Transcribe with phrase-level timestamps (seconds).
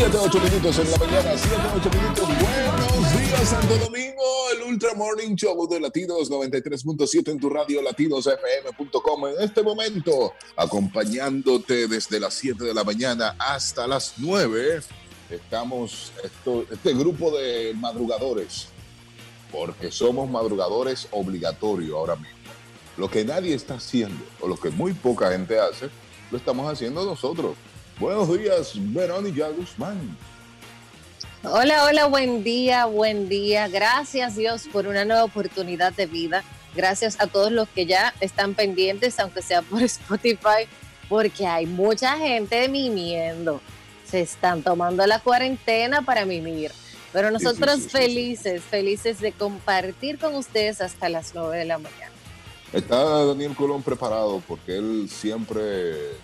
[0.00, 2.26] 7, 8 minutos en la mañana, 7, 8 minutos.
[2.26, 4.22] Buenos días, Santo Domingo.
[4.54, 9.26] El Ultra Morning Show de Latidos 93.7 en tu radio latidosfm.com.
[9.26, 14.80] En este momento, acompañándote desde las 7 de la mañana hasta las 9.
[15.28, 18.68] Estamos, esto, este grupo de madrugadores,
[19.52, 22.38] porque somos madrugadores obligatorio ahora mismo.
[22.96, 25.90] Lo que nadie está haciendo, o lo que muy poca gente hace,
[26.30, 27.54] lo estamos haciendo nosotros.
[28.00, 30.16] Buenos días, Verónica Guzmán.
[31.42, 33.68] Hola, hola, buen día, buen día.
[33.68, 36.42] Gracias Dios por una nueva oportunidad de vida.
[36.74, 40.66] Gracias a todos los que ya están pendientes, aunque sea por Spotify,
[41.10, 43.60] porque hay mucha gente mimiendo.
[44.06, 46.72] Se están tomando la cuarentena para mimir.
[47.12, 52.12] Pero nosotros felices, felices de compartir con ustedes hasta las 9 de la mañana.
[52.72, 56.16] Está Daniel Colón preparado porque él siempre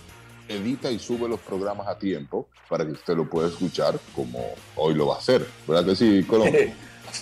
[0.49, 4.95] edita y sube los programas a tiempo para que usted lo pueda escuchar como hoy
[4.95, 5.47] lo va a hacer.
[5.67, 6.75] ¿Verdad que sí, Colombia?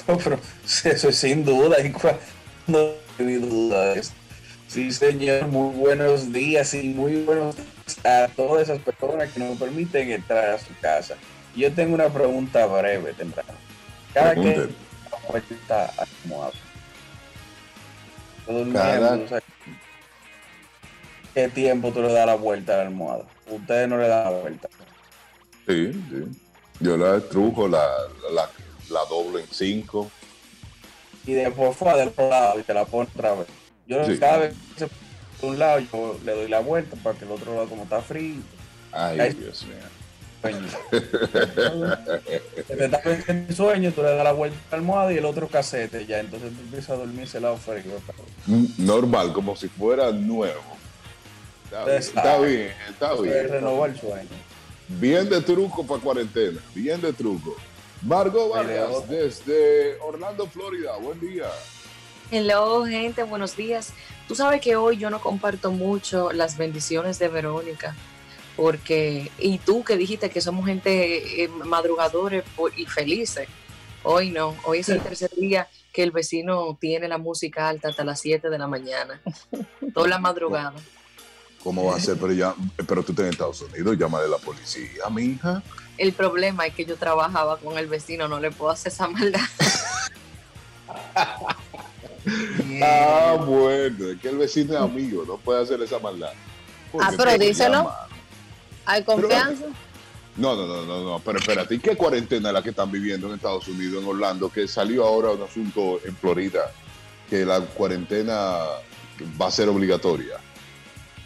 [0.84, 1.92] eso es sin duda, y
[2.66, 2.78] no
[3.18, 3.94] hay duda
[4.66, 9.56] Sí, señor, muy buenos días y muy buenos días a todas esas personas que nos
[9.56, 11.14] permiten entrar a su casa.
[11.54, 13.52] Yo tengo una pregunta breve, temprano.
[14.12, 14.68] Cada que
[15.50, 15.92] está
[18.72, 19.28] Cada
[21.34, 23.24] qué tiempo tú le das la vuelta a la almohada.
[23.50, 24.68] Ustedes no le dan la vuelta.
[25.66, 26.40] Sí, sí.
[26.80, 27.86] Yo la estrujo, la,
[28.32, 28.48] la,
[28.90, 30.10] la doblo en cinco.
[31.26, 33.46] Y después fue del otro lado y te la pone otra vez.
[33.86, 34.90] Yo cada vez que se
[35.42, 38.40] un lado yo le doy la vuelta para que el otro lado como está frío.
[38.92, 39.76] Ay, Dios mío.
[40.40, 40.68] Sueño.
[42.66, 45.48] te está en sueño, tú le das la vuelta a la almohada y el otro
[45.48, 47.82] casete ya, entonces tú empiezas a dormir ese lado frío.
[48.76, 50.76] Normal, como si fuera nuevo.
[51.82, 53.48] Está bien, está bien.
[53.48, 54.28] Renovar el sueño.
[54.86, 57.56] Bien de truco para cuarentena, bien de truco.
[58.02, 60.96] Margot Vargas desde Orlando, Florida.
[60.96, 61.46] Buen día.
[62.30, 63.92] Hello, gente, buenos días.
[64.28, 67.96] Tú sabes que hoy yo no comparto mucho las bendiciones de Verónica,
[68.56, 72.44] porque, y tú que dijiste que somos gente eh, madrugadores
[72.76, 73.48] y felices,
[74.02, 78.04] hoy no, hoy es el tercer día que el vecino tiene la música alta hasta
[78.04, 79.20] las 7 de la mañana,
[79.92, 80.74] toda la madrugada.
[81.64, 82.18] ¿Cómo va a ser?
[82.18, 82.54] Pero, ya,
[82.86, 85.62] pero tú estás en Estados Unidos, llama de la policía, mi hija.
[85.96, 89.40] El problema es que yo trabajaba con el vecino, no le puedo hacer esa maldad.
[92.82, 96.32] Ah, bueno, es que el vecino es amigo, no puede hacer esa maldad.
[96.98, 97.92] Ah, pero díselo.
[98.86, 99.66] ¿Hay confianza?
[100.36, 103.34] no, no, no, no, no, pero espérate, ¿y qué cuarentena la que están viviendo en
[103.34, 104.48] Estados Unidos, en Orlando?
[104.48, 106.72] Que salió ahora un asunto en Florida,
[107.28, 108.58] que la cuarentena
[109.38, 110.38] va a ser obligatoria.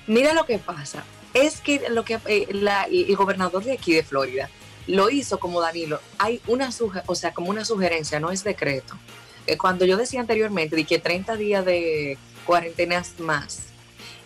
[0.09, 1.05] Mira lo que pasa.
[1.35, 4.51] Es que lo que eh, el gobernador de aquí de Florida
[4.87, 6.01] lo hizo como Danilo.
[6.19, 6.71] Hay una
[7.07, 8.95] o sea, como una sugerencia, no es decreto.
[9.47, 13.61] Eh, cuando yo decía anteriormente de que 30 días de cuarentenas más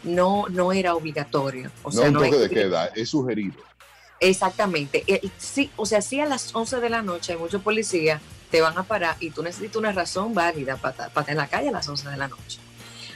[0.04, 1.70] no, no era obligatorio.
[1.82, 3.56] O no un toque de queda, es sugerido.
[4.20, 5.02] Exactamente.
[5.08, 8.22] Eh, sí, o sea, si a las 11 de la noche hay muchos policías,
[8.52, 11.48] te van a parar y tú necesitas una razón válida para, para estar en la
[11.48, 12.60] calle a las 11 de la noche.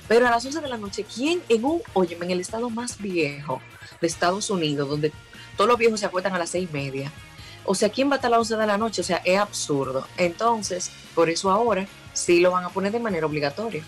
[0.09, 2.99] Pero a las 11 de la noche, ¿quién en un, oye, en el estado más
[2.99, 3.61] viejo
[4.01, 5.13] de Estados Unidos, donde
[5.57, 7.13] todos los viejos se acuestan a las seis y media?
[7.65, 9.01] O sea, ¿quién va a estar a las 11 de la noche?
[9.01, 10.07] O sea, es absurdo.
[10.17, 13.83] Entonces, por eso ahora sí lo van a poner de manera obligatoria.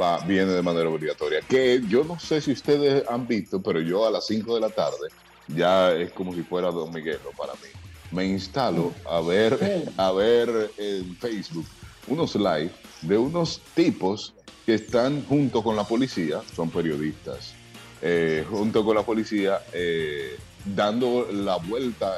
[0.00, 1.40] Va, viene de manera obligatoria.
[1.42, 4.70] Que yo no sé si ustedes han visto, pero yo a las 5 de la
[4.70, 5.08] tarde
[5.48, 7.68] ya es como si fuera Don Miguelo para mí.
[8.10, 11.66] Me instalo a ver, a ver en Facebook
[12.06, 12.70] unos live
[13.02, 14.34] de unos tipos
[14.64, 17.54] que están junto con la policía, son periodistas,
[18.00, 22.14] eh, junto con la policía, eh, dando la vuelta,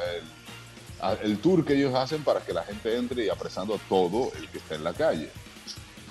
[1.23, 4.49] el, tour que ellos hacen para que la gente entre y apresando a todo el
[4.49, 5.31] que está en la calle.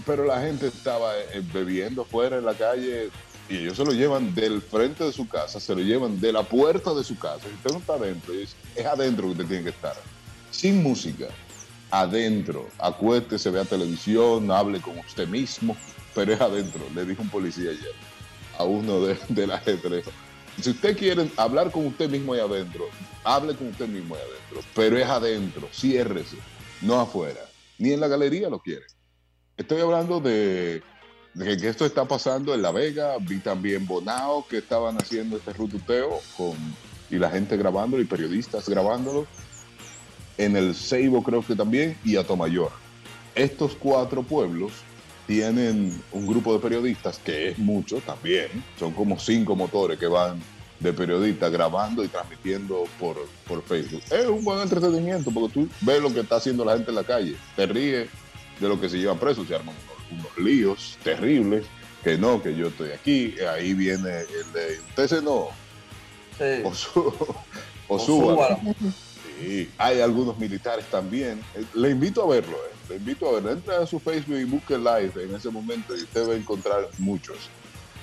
[0.05, 3.09] Pero la gente estaba eh, bebiendo fuera en la calle
[3.49, 6.43] y ellos se lo llevan del frente de su casa, se lo llevan de la
[6.43, 7.41] puerta de su casa.
[7.47, 9.95] Si usted no está adentro, es, es adentro que usted tiene que estar,
[10.51, 11.27] sin música
[11.93, 15.77] adentro, acuéstese, vea televisión, hable con usted mismo,
[16.13, 17.93] pero es adentro, le dijo un policía ayer
[18.57, 20.03] a uno de, la gente.
[20.61, 22.85] Si usted quiere hablar con usted mismo ahí adentro,
[23.23, 26.37] hable con usted mismo ahí adentro, pero es adentro, ciérrese,
[26.81, 27.41] no afuera,
[27.77, 28.85] ni en la galería lo quiere.
[29.57, 30.83] Estoy hablando de,
[31.37, 36.19] que esto está pasando en La Vega, vi también Bonao que estaban haciendo este rututeo
[36.37, 36.55] con,
[37.09, 39.25] y la gente grabándolo y periodistas grabándolo,
[40.37, 42.71] en el Ceibo creo que también y Atomayor.
[43.35, 44.73] Estos cuatro pueblos
[45.27, 48.47] tienen un grupo de periodistas, que es mucho también,
[48.77, 50.41] son como cinco motores que van
[50.79, 53.15] de periodistas grabando y transmitiendo por,
[53.47, 54.01] por Facebook.
[54.11, 57.03] Es un buen entretenimiento porque tú ves lo que está haciendo la gente en la
[57.05, 58.09] calle, te ríes
[58.59, 59.75] de lo que se lleva preso, se arman
[60.11, 61.65] unos, unos líos terribles,
[62.03, 65.47] que no, que yo estoy aquí, ahí viene el de, usted se no,
[66.37, 66.63] Sí.
[66.65, 66.99] o, su-
[67.87, 68.59] o O súbalo.
[69.77, 71.39] Hay algunos militares también.
[71.55, 72.75] Eh, Le invito a verlo, eh.
[72.89, 73.51] le invito a verlo.
[73.51, 76.87] Entra a su Facebook y busque live en ese momento y usted va a encontrar
[76.99, 77.37] muchos.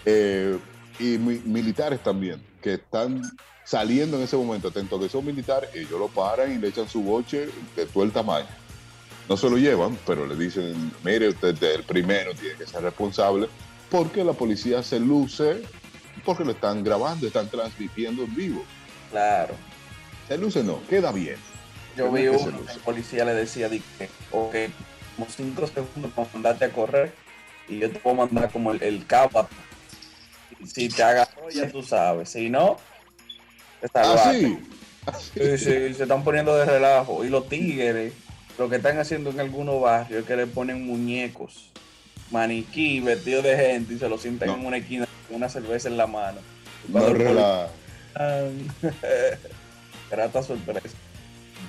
[0.05, 0.59] Eh,
[0.99, 3.23] y mi- militares también, que están
[3.65, 7.03] saliendo en ese momento, atento que son militares, ellos lo paran y le echan su
[7.03, 8.47] boche de todo el tamaño.
[9.29, 12.83] No se lo llevan, pero le dicen, mire, usted es el primero tiene que ser
[12.83, 13.49] responsable,
[13.89, 15.63] porque la policía se luce,
[16.25, 18.65] porque lo están grabando, están transmitiendo en vivo.
[19.11, 19.55] Claro.
[20.31, 21.35] Se luce no, queda bien.
[21.97, 22.73] Yo vi uno que luce.
[22.75, 24.55] el policía le decía, di que, ok,
[25.17, 27.13] como cinco segundos para mandarte a correr
[27.69, 29.49] y yo te puedo mandar como el, el capa.
[30.73, 32.29] Si te agarró, ya tú sabes.
[32.29, 32.77] Si no,
[33.81, 34.59] te salvaste.
[35.07, 35.31] Así.
[35.35, 37.25] Sí, sí, se están poniendo de relajo.
[37.25, 38.13] Y los tigres,
[38.57, 41.73] lo que están haciendo en algunos barrios es que le ponen muñecos,
[42.31, 44.55] maniquí, vestidos de gente y se lo sientan No.
[44.55, 46.39] en una esquina con una cerveza en la mano.
[46.87, 47.01] No
[50.11, 50.89] Grata sorpresa.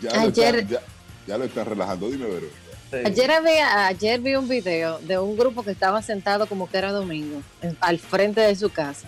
[0.02, 0.80] Ya, lo Ayer- están, ya,
[1.28, 2.10] ya lo están relajando.
[2.10, 2.56] Dime, Verónica.
[2.90, 2.98] Sí.
[3.06, 6.92] Ayer, había, ayer vi un video de un grupo que estaba sentado como que era
[6.92, 9.08] domingo, en- al frente de su casa.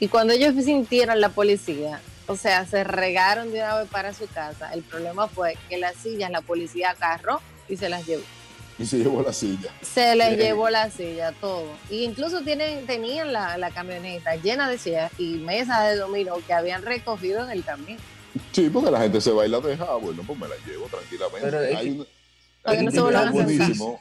[0.00, 4.26] Y cuando ellos sintieron la policía, o sea, se regaron de una vez para su
[4.28, 4.72] casa.
[4.72, 8.22] El problema fue que las sillas la policía agarró y se las llevó.
[8.78, 9.70] Y se llevó la silla.
[9.82, 10.40] Se les Bien.
[10.40, 11.66] llevó la silla, todo.
[11.90, 16.52] Y incluso tienen, tenían la, la camioneta llena de sillas y mesas de dominó que
[16.54, 17.98] habían recogido en el camino.
[18.52, 19.84] Sí, porque la gente se va y la deja.
[19.88, 21.40] Ah, Bueno, pues me la llevo tranquilamente.
[21.42, 22.06] Pero hay un,
[22.64, 24.00] hay video buenísimo.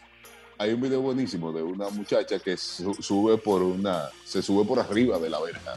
[0.59, 4.79] Hay un video buenísimo de una muchacha que su- sube por una, se sube por
[4.79, 5.75] arriba de la verja.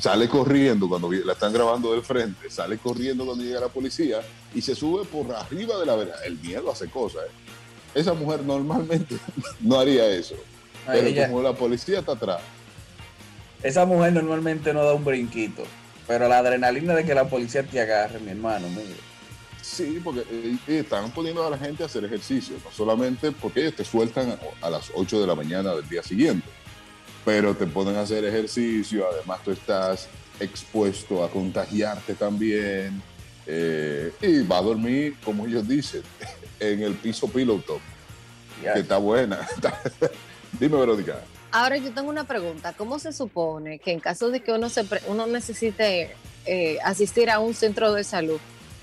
[0.00, 4.20] Sale corriendo cuando la están grabando del frente, sale corriendo cuando llega la policía
[4.54, 6.14] y se sube por arriba de la verja.
[6.24, 7.22] El miedo hace cosas.
[7.26, 7.30] ¿eh?
[8.00, 9.16] Esa mujer normalmente
[9.60, 10.34] no haría eso.
[10.86, 12.40] Ay, Pero ella- como la policía está atrás,
[13.62, 15.62] Esa mujer normalmente no da un brinquito,
[16.12, 18.96] pero la adrenalina de que la policía te agarre, mi hermano, mire.
[19.62, 23.60] Sí, porque eh, eh, están poniendo a la gente a hacer ejercicio, no solamente porque
[23.60, 26.46] ellos te sueltan a, las 8 de la mañana del día siguiente,
[27.24, 33.02] pero te ponen a hacer ejercicio, además tú estás expuesto a contagiarte también,
[33.46, 36.02] eh, y va a dormir, como ellos dicen,
[36.60, 37.80] en el piso pillow top,
[38.62, 38.74] Ya.
[38.74, 39.48] que está buena.
[40.60, 41.22] Dime, Verónica.
[41.52, 42.72] Ahora yo tengo una pregunta.
[42.72, 46.16] ¿Cómo se supone que en caso de que uno, se pre- uno necesite
[46.46, 48.40] eh, asistir a un centro de salud,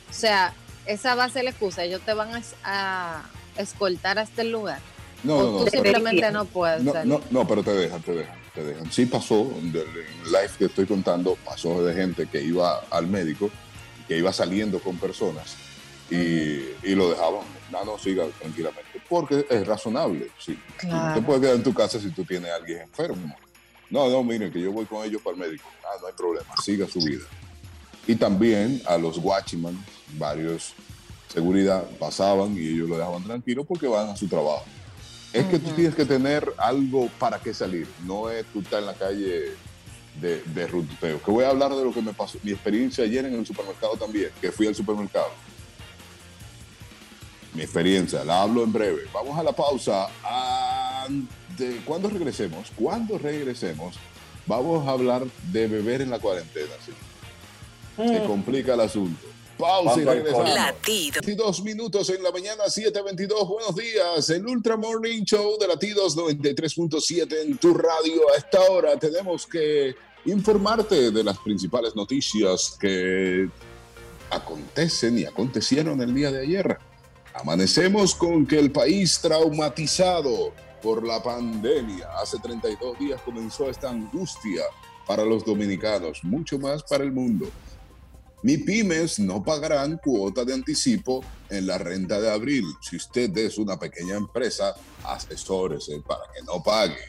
[0.10, 0.54] o sea,
[0.86, 3.24] esa va a ser la excusa, ellos te van a, a
[3.58, 4.80] escoltar hasta el lugar?
[5.24, 7.12] No, o no, no, tú pero- simplemente no puedes no, salir.
[7.14, 8.92] no, no, pero te dejan, te dejan, te dejan.
[8.92, 13.50] Sí pasó, en live que estoy contando, pasó de gente que iba al médico,
[14.08, 15.56] que iba saliendo con personas
[16.10, 16.16] y,
[16.84, 17.42] y lo dejaban.
[17.72, 19.02] No, no, siga tranquilamente.
[19.08, 20.30] Porque es razonable.
[20.40, 20.60] Sí.
[20.78, 21.14] Claro.
[21.14, 23.36] Tú te puedes quedar en tu casa si tú tienes a alguien enfermo.
[23.90, 25.70] No, no, miren, que yo voy con ellos para el médico.
[25.84, 27.26] Ah, no hay problema, siga su vida.
[28.08, 29.84] Y también a los watchmen,
[30.18, 30.74] varios
[31.32, 34.66] seguridad, pasaban y ellos lo dejaban tranquilo porque van a su trabajo.
[35.32, 38.88] Es que tú tienes que tener algo para qué salir, no es tú estar en
[38.88, 39.52] la calle
[40.20, 41.22] de, de ruteo.
[41.22, 43.96] Que voy a hablar de lo que me pasó, mi experiencia ayer en el supermercado
[43.96, 45.30] también, que fui al supermercado.
[47.54, 49.04] Mi experiencia, la hablo en breve.
[49.14, 50.08] Vamos a la pausa.
[51.58, 53.96] De, cuando regresemos, cuando regresemos,
[54.46, 56.72] vamos a hablar de beber en la cuarentena.
[56.86, 56.92] ¿sí?
[58.08, 59.28] Se complica el asunto.
[59.58, 60.54] Pausa y ¿Cuánto regresamos.
[60.56, 61.22] Latido.
[61.26, 63.48] 22 minutos en la mañana, 7:22.
[63.48, 64.30] Buenos días.
[64.30, 68.22] El Ultra Morning Show de Latidos 93.7 en tu radio.
[68.34, 73.50] A esta hora tenemos que informarte de las principales noticias que
[74.30, 76.78] acontecen y acontecieron el día de ayer.
[77.40, 82.10] Amanecemos con que el país traumatizado por la pandemia.
[82.22, 84.64] Hace 32 días comenzó esta angustia
[85.08, 87.50] para los dominicanos, mucho más para el mundo.
[88.44, 92.66] MIPIMES no pagarán cuota de anticipo en la renta de abril.
[92.82, 97.00] Si usted es una pequeña empresa, asesórese para que no pague.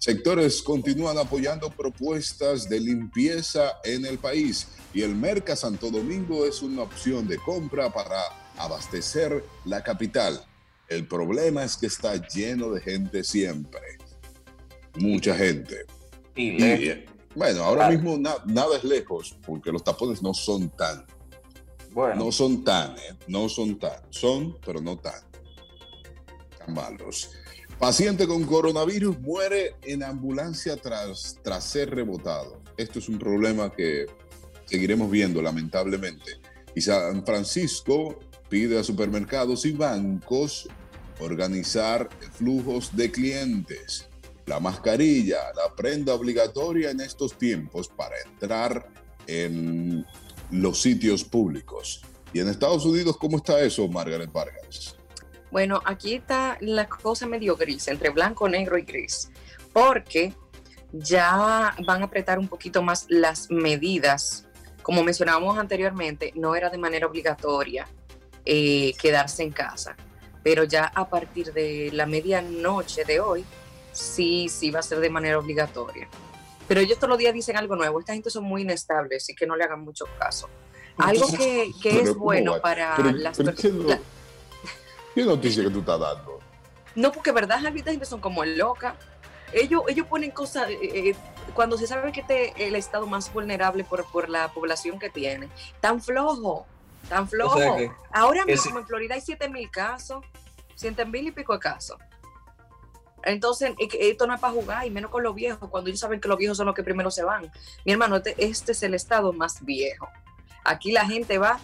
[0.00, 6.60] Sectores continúan apoyando propuestas de limpieza en el país y el Merca Santo Domingo es
[6.60, 8.20] una opción de compra para
[8.58, 10.44] abastecer la capital.
[10.88, 13.80] El problema es que está lleno de gente siempre.
[14.98, 15.84] Mucha gente.
[16.34, 16.58] Y
[17.34, 17.90] bueno, ahora Ah.
[17.90, 21.04] mismo na- nada es lejos, porque los tapones no son tan,
[21.92, 25.20] bueno, no son tan, eh, no son tan, son, pero no tan,
[26.58, 27.30] tan malos.
[27.78, 32.62] Paciente con coronavirus muere en ambulancia tras, tras ser rebotado.
[32.78, 34.04] esto es un problema que
[34.66, 36.32] seguiremos viendo lamentablemente.
[36.74, 40.68] Y San Francisco pide a supermercados y bancos
[41.20, 44.08] organizar flujos de clientes.
[44.46, 48.88] La mascarilla, la prenda obligatoria en estos tiempos para entrar
[49.26, 50.06] en
[50.50, 52.02] los sitios públicos.
[52.32, 54.96] ¿Y en Estados Unidos cómo está eso, Margaret Vargas?
[55.50, 59.30] Bueno, aquí está la cosa medio gris, entre blanco, negro y gris,
[59.72, 60.34] porque
[60.92, 64.46] ya van a apretar un poquito más las medidas.
[64.82, 67.88] Como mencionábamos anteriormente, no era de manera obligatoria
[68.46, 69.96] eh, quedarse en casa,
[70.42, 73.44] pero ya a partir de la medianoche de hoy,
[73.92, 76.08] sí, sí va a ser de manera obligatoria.
[76.68, 78.00] Pero ellos todos los días dicen algo nuevo.
[78.00, 80.48] Esta gente son muy inestables y que no le hagan mucho caso.
[80.96, 84.00] Algo que, que es bueno para las personas.
[85.14, 86.38] ¿qué, noticia que tú estás dando?
[86.94, 88.94] No, porque verdad, esta gente son como locas.
[89.52, 91.14] Ellos, ellos ponen cosas, eh, eh,
[91.54, 95.08] cuando se sabe que este es el estado más vulnerable por, por la población que
[95.08, 95.48] tiene,
[95.80, 96.66] tan flojo,
[97.08, 97.58] tan flojo.
[98.12, 100.24] Ahora mismo en Florida hay 7 mil casos,
[100.74, 101.98] 7 mil y pico de casos.
[103.26, 106.28] Entonces, esto no es para jugar, y menos con los viejos, cuando ellos saben que
[106.28, 107.50] los viejos son los que primero se van.
[107.84, 110.08] Mi hermano, este, este es el estado más viejo.
[110.62, 111.58] Aquí la gente va,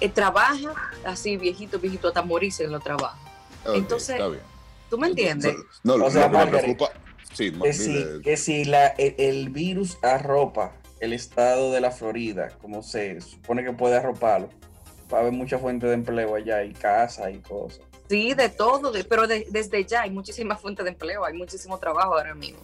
[0.00, 3.18] eh, trabaja así, viejito, viejito, hasta morirse en los trabajos.
[3.74, 4.20] Entonces,
[4.90, 5.56] ¿tú me entiendes?
[5.82, 6.90] No, no, O sea, me Margaret, preocupa.
[7.32, 12.50] Sí, Que si, que si la, el, el virus arropa el estado de la Florida,
[12.60, 14.48] como se supone que puede arroparlo,
[15.12, 17.80] va a haber mucha fuente de empleo allá y casa y cosas.
[18.08, 22.14] Sí, de todo, pero de- desde ya hay muchísimas fuentes de empleo, hay muchísimo trabajo
[22.14, 22.60] ahora mismo.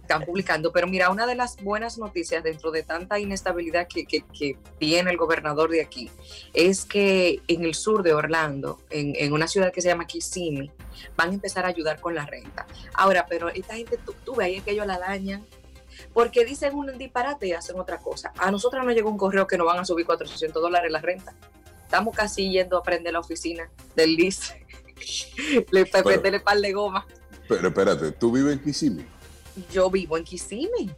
[0.00, 4.22] Están publicando, pero mira, una de las buenas noticias dentro de tanta inestabilidad que, que-
[4.32, 6.10] que tiene el gobernador de aquí
[6.54, 10.70] es que en el sur de Orlando, en, una ciudad que se llama Kissimmee,
[11.14, 12.66] van a empezar a ayudar con la renta.
[12.94, 15.44] Ahora, pero esta gente, tú, tú ves ahí que ellos la dañan,
[16.14, 18.32] porque dicen un disparate y hacen otra cosa.
[18.38, 21.34] A nosotros nos llegó un correo que nos van a subir 400 dólares la renta.
[21.88, 24.52] Estamos casi yendo a prender la oficina del LIS.
[25.70, 27.06] Le Pero- prendele par de goma.
[27.48, 29.06] Pero espérate, ¿tú vives en Kissimmee?
[29.72, 30.90] Yo vivo en Kissimmee.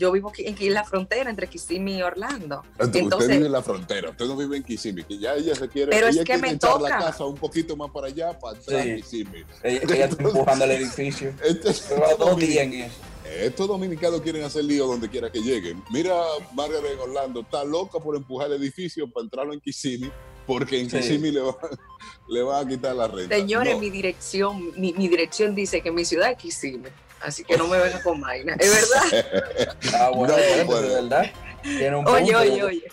[0.00, 2.64] Yo vivo aquí en la frontera entre Kissimmee y Orlando.
[2.72, 5.54] Entonces, Entonces- usted vive en la frontera, usted no vive en Kissimmee, que ya ella
[5.54, 6.98] se quiere, Pero es ella que quiere me echar la toca.
[6.98, 8.96] casa un poquito más para allá, para atrás Sí.
[8.96, 9.44] Kissimmee.
[9.62, 11.32] Ella, ella está empujando el edificio.
[11.40, 12.94] Lleva dos días en eso.
[13.38, 15.82] Estos dominicanos quieren hacer lío donde quiera que lleguen.
[15.90, 16.14] Mira,
[16.54, 20.10] Margaret Orlando está loca por empujar el edificio para entrarlo en Kissimmee,
[20.46, 20.96] porque en Sí.
[20.98, 21.56] Kissimmee le va,
[22.28, 23.34] le va a quitar la renta.
[23.36, 26.90] Señores, No, mi dirección, mi, mi dirección dice que mi ciudad es Kissimmee.
[27.22, 28.56] Así que no me vengan con vaina.
[28.58, 29.76] Es verdad.
[29.94, 30.88] Ah, bueno, No espérate, puede.
[30.88, 31.30] de verdad.
[31.62, 32.38] Tiene un Oye, punto.
[32.40, 32.84] oye, oye.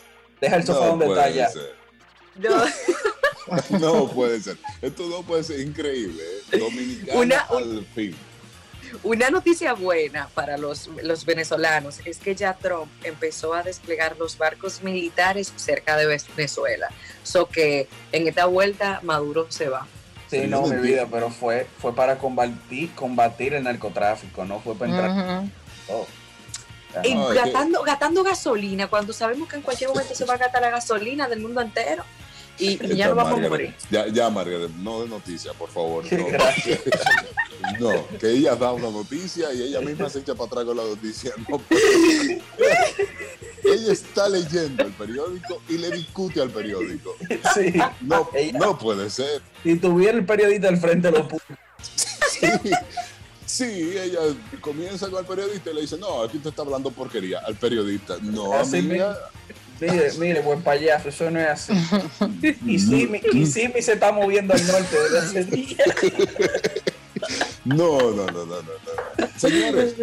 [0.42, 1.50] Deja el sofá no donde está ya.
[2.36, 2.66] No,
[3.80, 4.58] No puede ser.
[4.82, 6.22] Esto no puede ser increíble.
[6.52, 6.58] ¿eh?
[6.60, 8.16] Dominicana Una- al fin.
[9.04, 14.38] Una noticia buena para los, los venezolanos es que ya Trump empezó a desplegar los
[14.38, 16.90] barcos militares cerca de Venezuela.
[17.24, 19.88] So que en esta vuelta Maduro se va.
[20.30, 24.92] Sí, no, mi vida, pero fue, fue para combatir, combatir el narcotráfico, no fue para
[24.92, 25.40] entrar.
[25.40, 25.50] Ujú.
[25.88, 26.08] todo.
[27.04, 27.52] Y No, que-
[27.84, 31.40] gastando gasolina, cuando sabemos que en cualquier momento se va a gastar la gasolina del
[31.40, 32.04] mundo entero.
[32.60, 33.76] Y, y ya no vamos a morir.
[33.92, 36.04] Ya, ya, Margaret, no de noticia, por favor.
[36.12, 36.80] No, Gracias.
[37.80, 40.84] no, que ella da una noticia y ella misma se echa para atrás con la
[40.84, 41.32] noticia.
[41.48, 41.62] No,
[43.64, 47.16] ella está leyendo el periódico y le discute al periódico.
[47.54, 47.74] Sí.
[48.02, 49.42] No, Ella- no puede ser.
[49.64, 51.42] Si tuviera el periodista al frente, lo pu-
[52.30, 52.48] Sí,
[53.46, 54.20] sí, ella
[54.62, 58.18] comienza con el periodista y le dice, no, aquí te está hablando porquería al periodista.
[58.22, 59.18] No, Así amiga.
[59.80, 61.74] Mire, mire, buen payaso, eso no es así.
[62.66, 65.88] Y Simi, y Simi se está moviendo al norte desde hace días.
[67.66, 69.28] No, no, no, no, no, no.
[69.38, 69.96] Señores,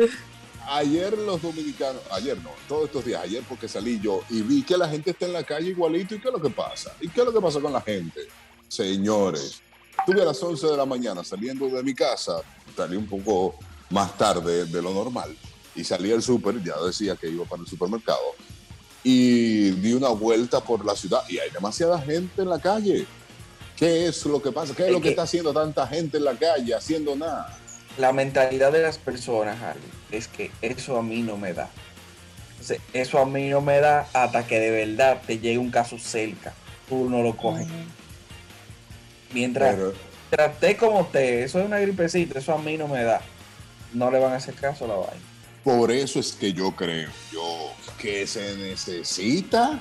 [0.69, 4.77] ayer los dominicanos, ayer no, todos estos días, ayer porque salí yo y vi que
[4.77, 6.15] la gente está en la calle igualito.
[6.15, 6.93] ¿Y qué es lo que pasa?
[7.01, 8.21] ¿Y qué es lo que pasa con la gente?
[8.69, 9.61] Señores,
[10.07, 12.43] tuve a las 11 de la mañana saliendo de mi casa,
[12.77, 13.57] salí un poco
[13.91, 15.37] más tarde de lo normal
[15.75, 18.21] y salí al súper, ya decía que iba para el supermercado
[19.05, 23.07] y di una vuelta por la ciudad y hay demasiada gente en la calle.
[23.77, 24.75] ¿Qué es lo que pasa?
[24.75, 27.57] ¿Qué es Es lo que que- está haciendo tanta gente en la calle haciendo nada?
[27.99, 31.69] La mentalidad de las personas, Harley, es que eso a mí no me da.
[32.53, 35.99] Entonces, eso a mí no me da hasta que de verdad te llegue un caso
[35.99, 36.55] cerca.
[36.89, 37.67] Tú no lo coges.
[39.33, 39.93] Mientras Pero,
[40.31, 43.21] traté como usted, eso es una gripecita, eso a mí no me da.
[43.93, 45.21] No le van a hacer caso a la vaina.
[45.65, 49.81] Por eso es que yo creo yo que se necesita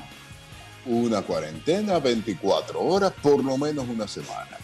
[0.85, 4.57] una cuarentena 24 horas, por lo menos una semana.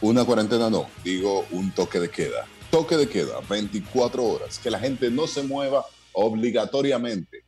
[0.00, 2.46] Una cuarentena no, digo un toque de queda.
[2.70, 7.44] Toque de queda, 24 horas, que la gente no se mueva obligatoriamente.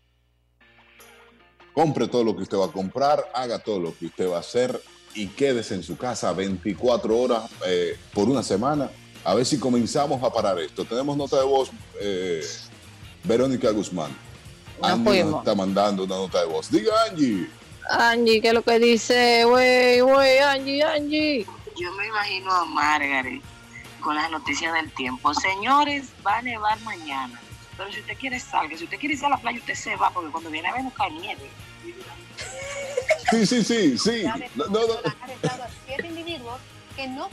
[1.73, 4.40] compre todo lo que usted va a comprar, haga todo lo que usted va a
[4.40, 4.81] hacer
[5.14, 8.90] y quédese en su casa 24 horas eh, por una semana.
[9.25, 10.85] A ver si comenzamos a parar esto.
[10.85, 12.43] Tenemos nota de voz, eh,
[13.25, 14.11] Verónica Guzmán.
[14.83, 15.31] Angie fuimos.
[15.31, 16.71] nos está mandando una nota de voz.
[16.71, 17.49] Diga Angie.
[17.89, 19.45] Angie, ¿qué es lo que dice?
[19.45, 21.47] Wey, wey, Angie, Angie.
[21.77, 23.43] Yo me imagino a Margaret
[24.00, 25.35] con las noticias del tiempo.
[25.35, 27.41] Señores, va a nevar mañana.
[27.77, 30.11] Pero si usted quiere salga, si usted quiere ir a la playa, usted se va,
[30.11, 31.50] porque cuando viene a ver no cae nieve.
[33.31, 34.25] Sí, sí, sí, sí.
[34.55, 34.81] No, no,
[36.05, 36.59] individuos
[36.97, 37.29] que no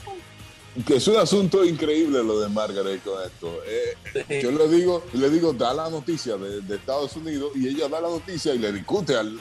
[0.86, 3.62] que es un asunto increíble lo de Margaret con esto.
[3.66, 7.88] Eh, yo le digo, le digo, da la noticia de, de Estados Unidos y ella
[7.88, 9.40] da la noticia y le discute al,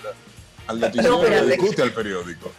[0.66, 2.50] al noticiero, le discute al periódico.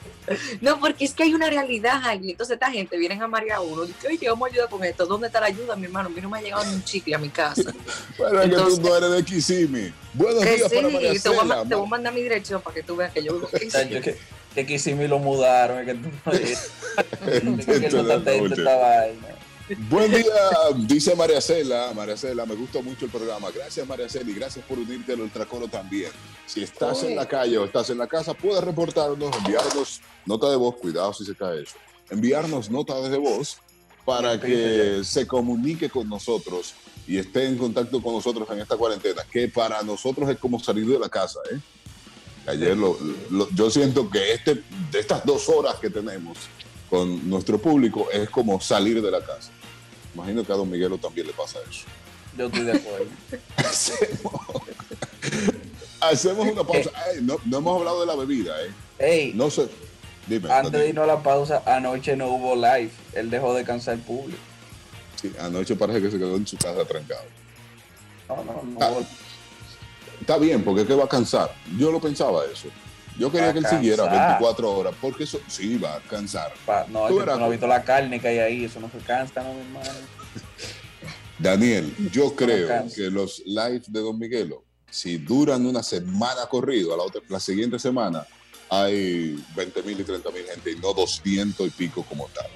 [0.60, 2.32] No, porque es que hay una realidad ahí.
[2.32, 3.84] Entonces esta gente vienen a marear a uno.
[3.86, 5.06] Dice, oye, vamos a ayudar con esto.
[5.06, 6.08] ¿Dónde está la ayuda, mi hermano?
[6.08, 7.62] A mí no me ha llegado ni un chicle a mi casa.
[7.72, 9.94] Es Entonces- que tú no eres de Kissimmee.
[10.14, 12.62] Buenos Que días sí, para María te voy, a, te voy a mandar mi dirección
[12.62, 13.50] para que tú veas que yo vivo.
[14.58, 16.32] Que, que Kissimmee lo mudaron, es que tú no
[17.80, 19.28] que no esta vaina.
[19.88, 20.24] Buen día,
[20.88, 21.92] dice María Cela.
[21.94, 23.52] María Cela, me gustó mucho el programa.
[23.52, 26.10] Gracias, María Cela, y gracias por unirte al Ultracoro también.
[26.48, 30.56] Si estás en la calle o estás en la casa, puedes reportarnos, enviarnos nota de
[30.56, 31.76] voz, cuidado si se cae eso,
[32.10, 33.60] enviarnos nota de voz
[34.06, 36.74] para que se comunique con nosotros
[37.06, 40.88] y esté en contacto con nosotros en esta cuarentena, que para nosotros es como salir
[40.88, 41.40] de la casa.
[41.52, 41.60] ¿eh?
[42.48, 42.98] Ayer lo-
[43.30, 46.38] lo- yo siento que este, de estas dos horas que tenemos
[46.90, 49.52] con nuestro público es como salir de la casa.
[50.16, 51.82] Imagino que a Don Miguelo también le pasa eso.
[52.38, 53.08] Yo estoy de acuerdo.
[53.58, 54.34] Hacemos,
[56.00, 56.92] hacemos una pausa.
[56.96, 58.72] Ay, no, no hemos hablado de la bebida, ¿eh?
[59.00, 59.68] Ey, No sé.
[60.28, 60.52] Dime.
[60.52, 62.92] antes de irnos a la pausa, anoche no hubo live.
[63.14, 64.40] Él dejó de cansar el público.
[65.22, 67.24] Sí, anoche parece que se quedó en su casa trancado.
[68.28, 68.94] No, no, no Ah.
[70.20, 71.54] Está bien, porque es que va a cansar.
[71.78, 72.68] Yo lo pensaba eso.
[73.18, 74.28] Yo quería que él siguiera cansar.
[74.40, 76.54] 24 horas, porque eso sí va a cansar.
[76.66, 79.54] Pa- No, Tú no visto la carne que hay ahí, eso no se cansa, no,
[79.54, 79.90] mi hermano.
[81.40, 82.96] Daniel, yo creo cansa.
[82.96, 87.40] que los lives de Don Miguelo, si duran una semana corrido, a la, otra, la
[87.40, 88.26] siguiente semana
[88.70, 92.48] hay 20 mil y 30 mil gente y no 200 y pico como tal.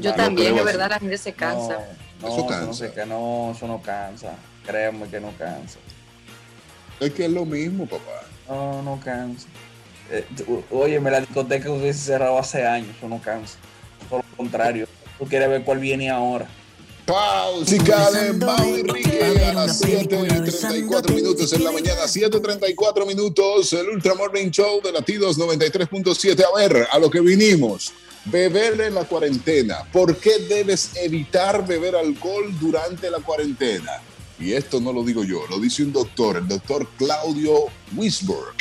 [0.00, 0.76] Yo Hermano, también, creo es así.
[0.76, 1.78] verdad, la gente se cansa.
[2.20, 2.66] No, Eso no, cansa.
[2.66, 4.34] no, sé que no, eso no cansa.
[4.66, 5.78] Créanme que no cansa.
[7.00, 8.26] Es que es lo mismo, papá.
[8.48, 9.46] No, no cansa.
[10.10, 13.56] Eh, tú- óyeme, la discoteca hubiese cerrado hace años, eso no cansa.
[14.08, 14.86] Por lo contrario,
[15.18, 16.48] tú quieres ver cuál viene ahora.
[17.06, 23.72] Pausica de Mau Enrique a las 7 y 34 minutos en la mañana, 7.34 minutos,
[23.72, 26.44] el Ultra Morning Show de Latidos 93.7.
[26.44, 27.92] A ver, a lo que vinimos.
[28.26, 29.78] Beber en la cuarentena.
[29.92, 33.92] ¿Por qué debes evitar beber alcohol durante la cuarentena?
[34.40, 38.56] Y esto no lo digo yo, lo dice un doctor, el doctor Claudio Wisberg.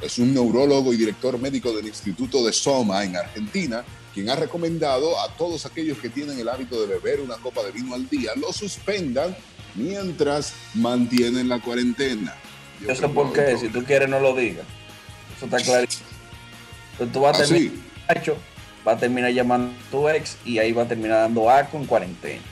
[0.00, 5.20] Es un neurólogo y director médico del Instituto de Soma en Argentina, quien ha recomendado
[5.20, 8.30] a todos aquellos que tienen el hábito de beber una copa de vino al día,
[8.36, 9.36] lo suspendan
[9.74, 12.34] mientras mantienen la cuarentena.
[12.80, 14.64] Yo sé por qué, si tú quieres no lo digas.
[15.36, 16.06] Eso está clarísimo.
[16.92, 18.36] Entonces tú vas a terminar, Así, macho,
[18.84, 21.86] vas a terminar llamando a tu ex y ahí va a terminar dando asco en
[21.86, 22.42] cuarentena.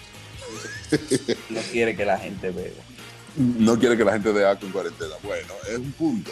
[1.49, 2.83] No quiere que la gente beba.
[3.37, 5.15] no quiere que la gente dé acto en cuarentena.
[5.23, 6.31] Bueno, es un punto.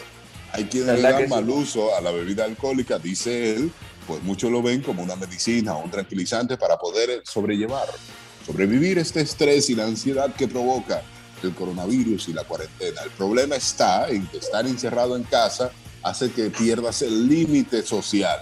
[0.52, 1.30] Hay quienes le ¿Verdad dan que sí?
[1.30, 3.72] mal uso a la bebida alcohólica, dice él,
[4.06, 7.86] pues muchos lo ven como una medicina o un tranquilizante para poder sobrellevar,
[8.46, 11.02] sobrevivir este estrés y la ansiedad que provoca
[11.42, 13.02] el coronavirus y la cuarentena.
[13.02, 15.70] El problema está en que estar encerrado en casa
[16.02, 18.40] hace que pierdas el límite social,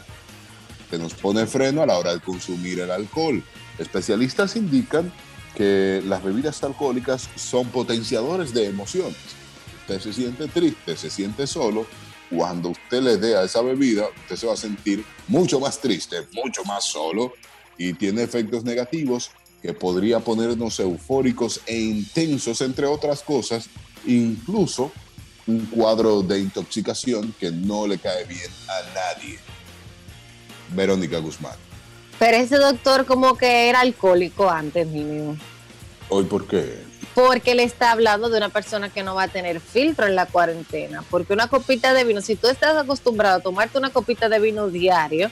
[0.90, 3.42] que nos pone freno a la hora de consumir el alcohol.
[3.78, 5.10] Especialistas indican
[5.56, 9.16] que las bebidas alcohólicas son potenciadores de emociones.
[9.82, 11.86] Usted se siente triste, se siente solo.
[12.30, 16.26] Cuando usted le dé a esa bebida, usted se va a sentir mucho más triste,
[16.32, 17.32] mucho más solo
[17.78, 19.30] y tiene efectos negativos
[19.62, 23.68] que podría ponernos eufóricos e intensos, entre otras cosas,
[24.06, 24.92] incluso
[25.46, 29.38] un cuadro de intoxicación que no le cae bien a nadie.
[30.74, 31.63] Verónica Guzmán.
[32.24, 35.36] Pero ese doctor como que era alcohólico antes mínimo.
[36.08, 36.82] ¿Hoy por qué?
[37.14, 40.24] Porque le está hablando de una persona que no va a tener filtro en la
[40.24, 41.04] cuarentena.
[41.10, 44.68] Porque una copita de vino, si tú estás acostumbrado a tomarte una copita de vino
[44.68, 45.30] diario,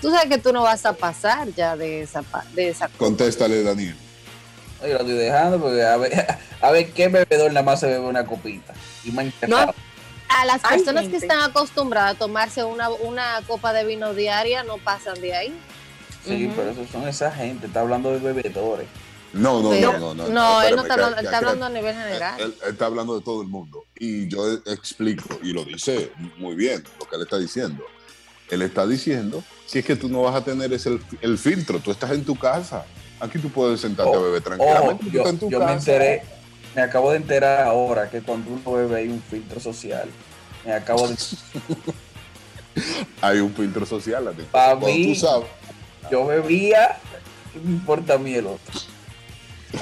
[0.00, 2.98] tú sabes que tú no vas a pasar ya de esa, pa- de esa copa.
[2.98, 3.94] Contéstale, Daniel.
[4.80, 6.26] No, Yo lo estoy dejando porque a ver,
[6.60, 8.74] a ver qué bebedor nada más se bebe una copita.
[9.04, 9.32] Y me.
[10.28, 14.78] A las personas que están acostumbradas a tomarse una, una copa de vino diaria no
[14.78, 15.54] pasan de ahí.
[16.24, 18.86] Sí, pero esos son esa gente, está hablando de bebedores.
[19.32, 20.28] No, no, Pero- no, no, no.
[20.28, 22.40] No, él no está hablando, él está hablando a nivel general.
[22.40, 23.84] él está hablando de todo el mundo.
[23.98, 27.84] Y yo explico, y lo dice muy bien lo que él está diciendo.
[28.50, 31.90] Él está diciendo que es que tú no vas a tener ese, el filtro, tú
[31.90, 32.84] estás en tu casa.
[33.20, 35.04] Aquí tú puedes sentarte Oh, a beber Ojo, tranquilamente.
[35.10, 36.22] yo, estás en tu yo me enteré,
[36.74, 40.08] me acabo de enterar ahora que cuando uno bebe hay un filtro social.
[40.66, 41.16] Me acabo de.
[43.20, 44.26] Hay un filtro social.
[44.28, 44.42] Ati.
[44.50, 45.12] Pa' Cuando mí.
[45.14, 45.46] tú sabes.
[46.12, 46.98] Yo bebía,
[47.54, 48.80] ¿qué me importa a mí el otro?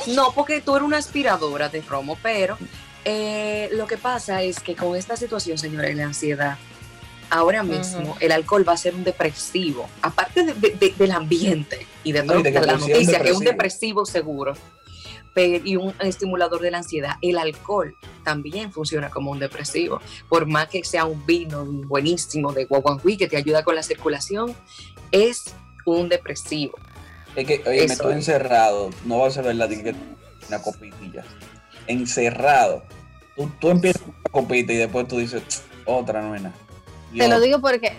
[0.06, 2.56] No, porque tú eres una aspiradora de romo, pero
[3.04, 6.56] eh, lo que pasa es que con esta situación, señores, de la ansiedad,
[7.30, 11.84] ahora mismo el alcohol va a ser un depresivo, aparte de- de- de- del ambiente
[12.04, 14.06] y de, No, y de todo- que de la noticia, que es un depresivo.
[14.06, 14.54] seguro
[15.64, 20.00] y un estimulador de la ansiedad, el alcohol también funciona como un depresivo.
[20.28, 24.54] Por más que sea un vino buenísimo de guaguancui que te ayuda con la circulación,
[25.12, 25.54] es
[25.86, 26.74] un depresivo.
[27.36, 28.16] Es que, oye, me estoy es.
[28.18, 28.90] encerrado.
[29.04, 29.94] No va a ser verdad que
[30.48, 31.24] una copitilla.
[31.86, 32.82] Encerrado.
[33.36, 35.42] Tú, tú empiezas con una copita y después tú dices,
[35.86, 36.54] otra no es nada.
[37.12, 37.92] Y Te lo digo porque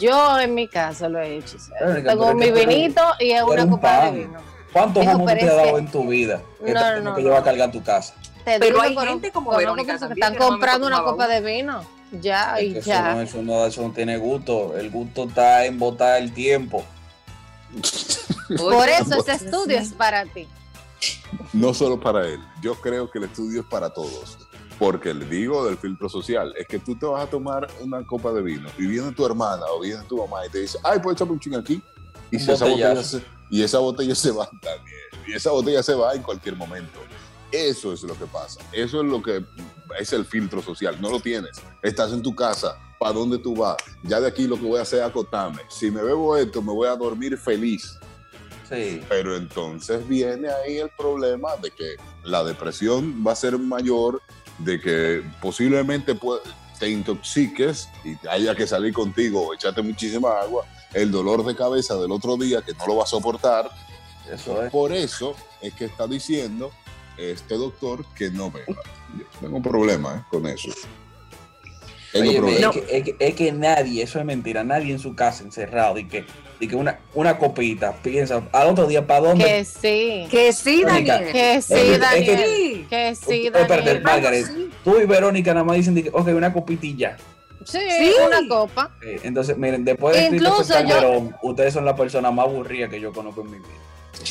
[0.00, 1.56] yo en mi caso lo he hecho.
[1.78, 4.38] Claro, tengo mi vinito y es una un copa de vino.
[4.72, 6.42] ¿Cuántos pero te has es dado que- en tu vida?
[6.64, 7.26] Que No, te no, tienes no, que no.
[7.28, 8.14] llevar a cargar a tu casa.
[8.44, 11.26] Te Pero digo hay con- gente como con Verónica que están que comprando una copa
[11.28, 11.84] de vino.
[12.20, 13.14] Ya, Es y que eso, ya.
[13.14, 14.76] no, eso, no, eso no tiene gusto.
[14.76, 16.84] El gusto está en botar el tiempo.
[18.56, 20.46] Por eso ese Dios estudio es para ti.
[21.52, 22.40] No solo para él.
[22.62, 24.38] Yo creo que el estudio es para todos.
[24.78, 28.32] Porque le digo del filtro social, es que tú te vas a tomar una copa
[28.32, 31.18] de vino y viene tu hermana o viene tu mamá y te dice, ay, puedes
[31.18, 31.82] echar un ching aquí.
[32.30, 35.00] Y, si esa botella se, y esa botella se va también.
[35.26, 37.00] Y esa botella se va en cualquier momento.
[37.50, 38.60] Eso es lo que pasa.
[38.72, 39.44] Eso es lo que
[39.98, 41.00] es el filtro social.
[41.00, 41.56] No lo tienes.
[41.82, 42.76] Estás en tu casa.
[42.98, 43.76] ¿Para dónde tú vas?
[44.02, 45.62] Ya de aquí lo que voy a hacer es acotarme.
[45.68, 47.98] Si me bebo esto, me voy a dormir feliz.
[48.68, 49.00] Sí.
[49.08, 54.20] Pero entonces viene ahí el problema de que la depresión va a ser mayor,
[54.58, 56.18] de que posiblemente
[56.78, 61.94] te intoxiques y haya que salir contigo o echarte muchísima agua, el dolor de cabeza
[61.96, 63.70] del otro día que no lo va a soportar.
[64.30, 64.72] Eso es.
[64.72, 66.72] Por eso es que está diciendo
[67.16, 68.82] este doctor que no beba.
[69.16, 70.24] Yo tengo un problema ¿eh?
[70.30, 70.70] con eso.
[72.20, 75.42] Oye, es, que, es que- es que nadie, eso es mentira, nadie en su casa
[75.44, 76.24] encerrado y que,
[76.60, 79.44] y que una, una copita piensa al otro día para dónde.
[79.44, 80.26] Que sí.
[80.30, 81.32] Que sí, Verónica, Daniel.
[81.32, 82.44] Que sí, Es Daniel.
[82.46, 82.86] Sí.
[82.88, 84.02] Que sí, Eh, espérate, Daniel.
[84.02, 84.46] Margaret,
[84.84, 87.16] tú y Verónica nada más dicen que, ok, una copitilla.
[87.64, 88.12] Sí, Sí.
[88.24, 88.94] una copa.
[89.04, 92.88] Eh, entonces, miren, después de Incluso Christopher yo- Calderón, ustedes son la persona más aburrida
[92.88, 93.68] que yo conozco en mi vida.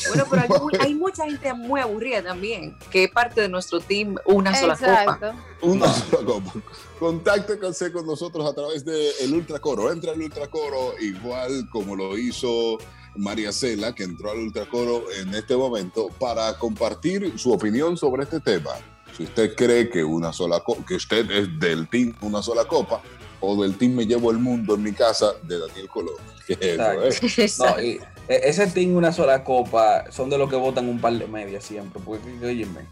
[0.08, 4.16] Bueno, pero hay, hay mucha gente muy aburrida también, que es parte de nuestro team,
[4.24, 5.02] una sola copa.
[5.02, 5.32] Exacto.
[5.62, 6.52] Una sola copa.
[6.98, 9.92] Contáctense con nosotros a través del el Ultracoro.
[9.92, 12.78] Entra al Ultracoro igual como lo hizo
[13.16, 18.40] María Cela, que entró al Ultracoro en este momento para compartir su opinión sobre este
[18.40, 18.72] tema.
[19.16, 23.00] Si usted cree que una sola que usted es del team una sola copa
[23.40, 26.16] o del team me llevo el mundo en mi casa de Daniel Colón.
[26.46, 26.74] Que
[27.08, 27.80] eso, Exacto.
[27.80, 27.98] ¿eh?
[27.98, 31.26] No, y, ese team, una sola copa, son de los que votan un par de
[31.26, 32.00] medias siempre.
[32.04, 32.86] Porque, óyeme,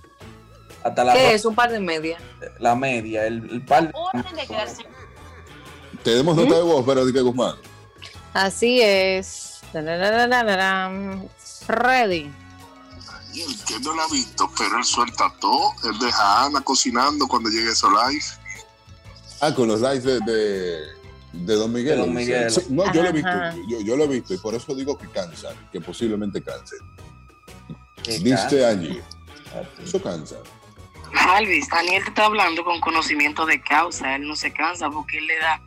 [0.82, 1.44] hasta la, ¿Qué es?
[1.44, 2.18] Un par de media.
[2.58, 3.90] la media, el, el par de.
[3.94, 4.84] Orden de quedarse.
[6.02, 7.56] Tenemos nota de voz, Verónica Guzmán.
[8.34, 9.60] Así es.
[9.72, 11.26] Tarararararam.
[11.38, 12.30] Freddy.
[13.32, 15.72] Y el que no la ha visto, pero él suelta todo.
[15.84, 18.24] Él deja a Ana cocinando cuando llegue eso live.
[19.40, 20.78] Ah, con los lives de, de,
[21.34, 21.96] de Don Miguel.
[21.96, 22.50] De Don Miguel.
[22.50, 23.30] Sí, no, yo lo he visto,
[23.68, 26.42] yo, yo lo he visto y por eso digo que cansan, que posiblemente
[28.06, 28.68] Dice cansa.
[28.68, 29.00] allí,
[29.82, 30.36] eso cansa.
[31.16, 34.16] Alvis, Daniel te está hablando con conocimiento de causa.
[34.16, 35.60] Él no se cansa porque él le da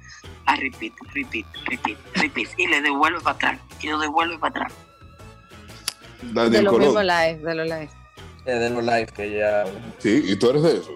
[0.45, 2.49] a repeat, repeat, repeat, repeat.
[2.57, 3.59] Y le devuelve para atrás.
[3.81, 4.73] Y lo devuelve para atrás.
[6.21, 7.89] De Daniel los mismos live, de los live.
[8.45, 9.65] Eh, de los live que ya.
[9.99, 10.91] Sí, y tú eres de eso.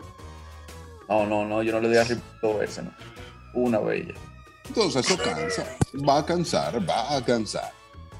[1.08, 2.92] No, no, no, yo no le doy a repeat dos veces, no.
[3.54, 4.14] Una bella.
[4.68, 5.66] Entonces eso cansa,
[6.08, 7.72] va a cansar, va a cansar.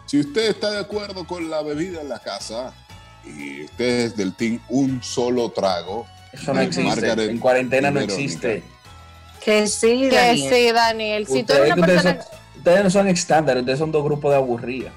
[0.06, 2.74] Si usted está de acuerdo con la bebida en la casa
[3.24, 6.90] y usted es del team un solo trago, Eso no existe.
[6.90, 8.64] Margaret en cuarentena no existe.
[9.44, 10.54] Que sí, Que Daniel.
[10.54, 11.28] sí, Daniel.
[11.28, 12.24] Si tú Ustedes, eres una ustedes persona.
[12.24, 14.94] son- ustedes no son estándares, ustedes son dos grupos de aburridas.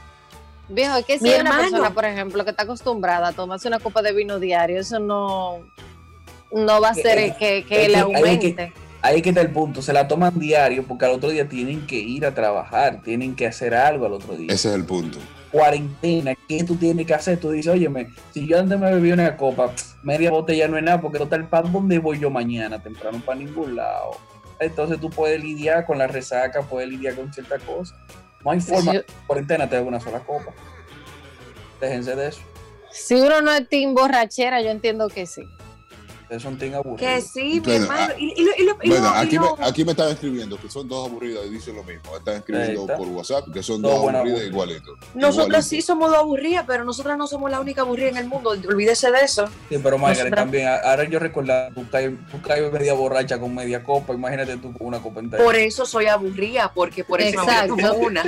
[0.69, 1.61] Viejo, es que si Mi una hermano.
[1.63, 5.61] persona, por ejemplo, que está acostumbrada a tomarse una copa de vino diario, eso no,
[6.53, 8.73] no va a ser que, que le que hay que- aumente.
[9.05, 11.97] Ahí que está el punto, se la toman diario porque al otro día tienen que
[11.97, 14.47] ir a trabajar, tienen que hacer algo al otro día.
[14.51, 15.19] ese es el punto.
[15.53, 17.38] Cuarentena, ¿qué tú tienes que hacer?
[17.38, 21.03] Tú dices, óyeme, si yo antes me bebí una copa, media botella no es nada,
[21.03, 22.83] porque total, ¿para dónde voy yo mañana?
[22.83, 24.12] Temprano, para ningún lado.
[24.59, 27.99] Entonces tú puedes lidiar con la resaca, puedes lidiar con ciertas cosas.
[28.43, 30.51] No hay forma en cuarentena te haga una sola copa.
[31.79, 32.40] Déjense de eso.
[32.90, 35.43] Si uno no es team borrachera, yo entiendo que sí.
[36.40, 37.01] Son team aburridos.
[37.01, 38.14] Que sí, mi Bueno, hermano.
[38.18, 40.88] Y, y lo- y lo- y Bueno, aquí me, aquí me están escribiendo que son
[40.88, 42.16] dos aburridas y dicen lo mismo.
[42.16, 42.97] Están escribiendo está.
[42.97, 44.99] por WhatsApp que son Dos aburridas igualitos.
[45.14, 48.51] Nosotras sí somos dos aburridas, pero nosotras no somos la única aburrida en el mundo.
[48.51, 49.47] Olvídese de eso.
[49.68, 53.55] Sí, pero Margaret, Nosotras- también, ahora yo recuerdo, tú caes, tú caes media borracha con
[53.55, 55.42] media copa, imagínate tú con una copa entera.
[55.42, 57.75] Por eso soy aburrida, porque por eso Exacto.
[57.99, 58.25] una.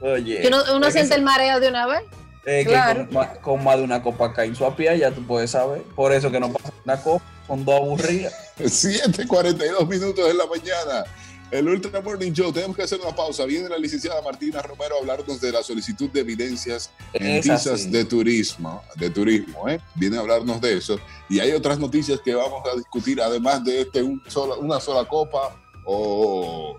[0.00, 2.02] Oye, Que uno, uno es que siente el mareo de una vez.
[2.48, 3.08] Que Claro.
[3.42, 5.82] con, más de una copa cae en su apia, ya tú puedes saber.
[5.94, 8.32] Por eso que no pasa una copa, son dos aburridas.
[8.58, 11.04] 7:42 minutos de la mañana.
[11.50, 12.52] El Ultra Morning Show.
[12.52, 13.46] Tenemos que hacer una pausa.
[13.46, 18.04] Viene la licenciada Martina Romero a hablarnos de la solicitud de evidencias en visas de
[18.04, 18.82] turismo.
[18.96, 19.80] De turismo, ¿eh?
[19.94, 20.98] Viene a hablarnos de eso.
[21.30, 25.08] Y hay otras noticias que vamos a discutir, además de este, un sola- una sola
[25.08, 25.56] copa
[25.86, 26.76] o,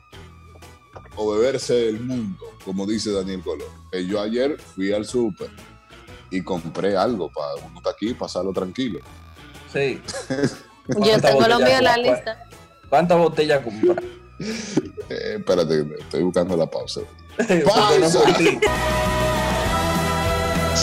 [1.16, 3.79] o beberse el mundo, como dice Daniel Colón.
[3.92, 5.50] Que yo ayer fui al súper
[6.32, 9.00] y compré algo para uno está aquí pasarlo tranquilo.
[9.72, 10.02] Sí.
[10.88, 12.48] Yo ¿Cuántas tengo lo mío en la lista.
[12.90, 14.04] ¿Cuántas botellas compras?
[14.40, 17.02] Eh, espérate, estoy buscando la pausa.
[17.38, 18.60] Porque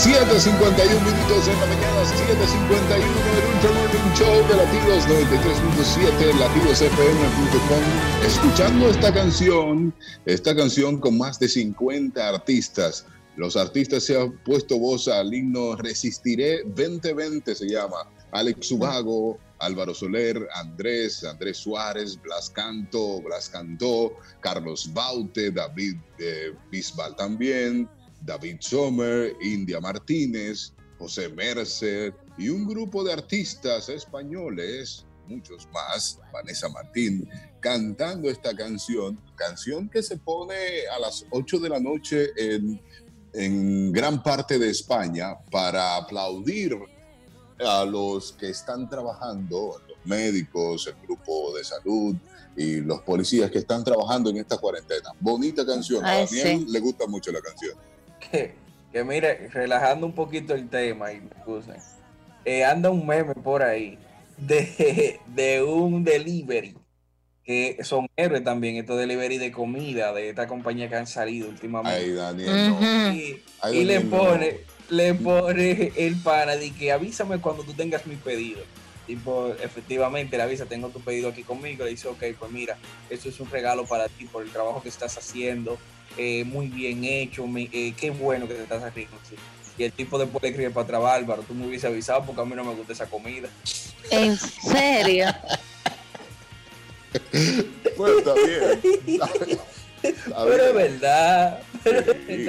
[0.04, 7.82] 7.51 minutos en la mañana, 7.51 el Ultra Morning Show de Latidos 93.7, latidosfm.com.
[8.22, 9.94] Escuchando esta canción,
[10.26, 13.06] esta canción con más de 50 artistas.
[13.36, 17.96] Los artistas se han puesto voz al himno Resistiré 2020, se llama.
[18.32, 26.52] Alex Ubago, Álvaro Soler, Andrés, Andrés Suárez, Blas Canto, Blas Cantó, Carlos Baute, David eh,
[26.70, 27.88] Bisbal también,
[28.26, 36.68] David Sommer, India Martínez, José Mercer y un grupo de artistas españoles, muchos más, Vanessa
[36.68, 37.28] Martín,
[37.60, 40.54] cantando esta canción, canción que se pone
[40.94, 42.80] a las 8 de la noche en,
[43.32, 46.76] en gran parte de España para aplaudir
[47.64, 52.16] a los que están trabajando, los médicos, el grupo de salud
[52.56, 55.10] y los policías que están trabajando en esta cuarentena.
[55.20, 56.04] Bonita canción.
[56.04, 56.66] A Daniel sí.
[56.68, 57.76] le gusta mucho la canción.
[58.30, 58.54] Que,
[58.92, 61.76] que mire, relajando un poquito el tema, y me excusen,
[62.44, 63.98] eh, anda un meme por ahí
[64.36, 66.76] de, de un delivery,
[67.44, 72.04] que son héroes también, estos delivery de comida de esta compañía que han salido últimamente.
[72.04, 72.74] Ay, Daniel, no.
[72.76, 73.14] Ujú.
[73.14, 74.10] y, Ay, y le no.
[74.10, 74.60] pone,
[74.90, 78.62] le pone el pana de que avísame cuando tú tengas mi pedido.
[79.06, 81.84] Tipo, efectivamente, le avisa, tengo tu pedido aquí conmigo.
[81.84, 82.76] Le dice, ok, pues mira,
[83.08, 85.78] esto es un regalo para ti por el trabajo que estás haciendo.
[86.16, 89.16] Eh, muy bien hecho, me- eh, qué bueno que te estás haciendo.
[89.28, 89.36] sí".
[89.78, 92.44] Y el tipo después le escribe para atrás, Bárbaro, tú me hubiese avisado porque a
[92.46, 93.48] mí no me gusta esa comida.
[94.10, 95.26] ¿En serio?
[97.96, 99.18] Pues está bien.
[100.02, 101.60] Está Pero es verdad.
[101.82, 102.46] Sí.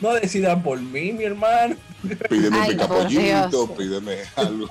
[0.00, 1.76] no decidan por mí, mi hermano.
[2.28, 4.68] Pídeme Ay, un picapollito, pídeme algo.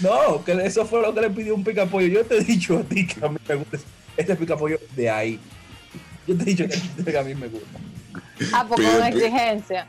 [0.00, 2.08] No, que eso fue lo que le pidió un picapollo.
[2.08, 3.78] Yo te he dicho a ti que a mí me gusta
[4.16, 5.38] este picapollo de ahí.
[6.30, 7.80] Yo te he dicho que, que a mí me gusta.
[8.52, 9.88] Ah, porque una exigencia.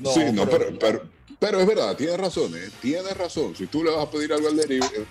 [0.00, 1.02] No, sí, no, pero, pero,
[1.38, 2.68] pero es verdad, tienes razón, ¿eh?
[2.82, 3.54] tienes razón.
[3.54, 5.06] Si tú le vas a pedir algo al delivery,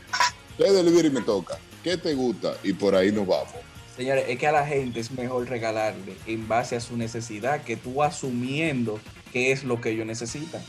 [0.57, 1.57] el delivery me toca.
[1.81, 2.57] ¿Qué te gusta?
[2.63, 3.53] Y por ahí nos vamos.
[3.95, 7.77] Señores, es que a la gente es mejor regalarle en base a su necesidad que
[7.77, 8.99] tú asumiendo
[9.31, 10.61] que es lo que ellos necesitan.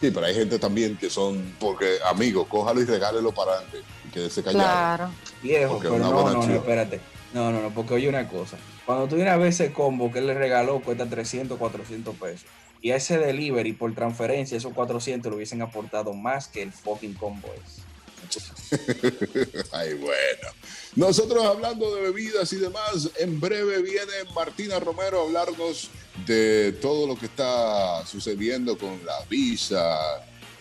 [0.00, 3.82] Sí, pero hay gente también que son, porque amigos, cójalo y regálelo para adelante.
[4.04, 4.64] Y quédese callado.
[4.64, 5.10] Claro.
[5.44, 7.00] Viejo, pero no, no, no, espérate.
[7.34, 8.56] No, no, no, porque oye una cosa.
[8.86, 12.46] Cuando tú vienes a ver ese combo que él le regaló, cuesta 300, 400 pesos.
[12.80, 17.14] Y a ese delivery por transferencia, esos 400 le hubiesen aportado más que el fucking
[17.14, 17.82] combo es.
[19.72, 20.48] Ay, bueno.
[20.94, 25.90] Nosotros hablando de bebidas y demás, en breve viene Martina Romero a hablarnos
[26.26, 29.98] de todo lo que está sucediendo con la visa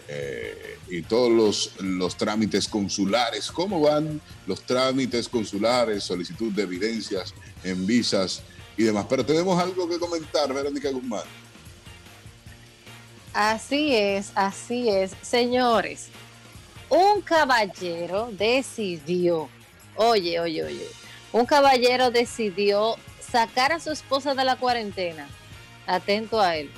[0.08, 3.52] eh, y todos los, los trámites consulares.
[3.52, 8.42] ¿Cómo van los trámites consulares, solicitud de evidencias en visas
[8.78, 9.06] y demás?
[9.10, 11.26] Pero tenemos algo que comentar, Verónica Guzmán.
[13.34, 15.12] Así es, así es.
[15.22, 16.08] Señores,
[16.90, 19.50] un caballero decidió,
[19.96, 20.88] oye, oye, oye,
[21.34, 25.28] un caballero decidió sacar a su esposa de la cuarentena.
[25.86, 26.72] Atento a él.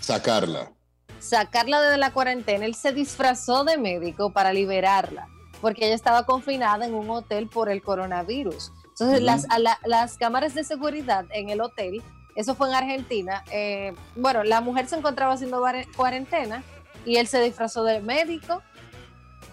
[0.00, 0.70] Sacarla.
[1.18, 2.64] Sacarla de la cuarentena.
[2.66, 5.28] Él se disfrazó de médico para liberarla,
[5.60, 8.72] porque ella estaba confinada en un hotel por el coronavirus.
[8.88, 12.02] Entonces, las, a la- las cámaras de seguridad en el hotel,
[12.34, 15.62] eso fue en Argentina, eh, bueno, la mujer se encontraba haciendo
[15.96, 16.62] cuarentena
[17.04, 18.62] y él se disfrazó de médico,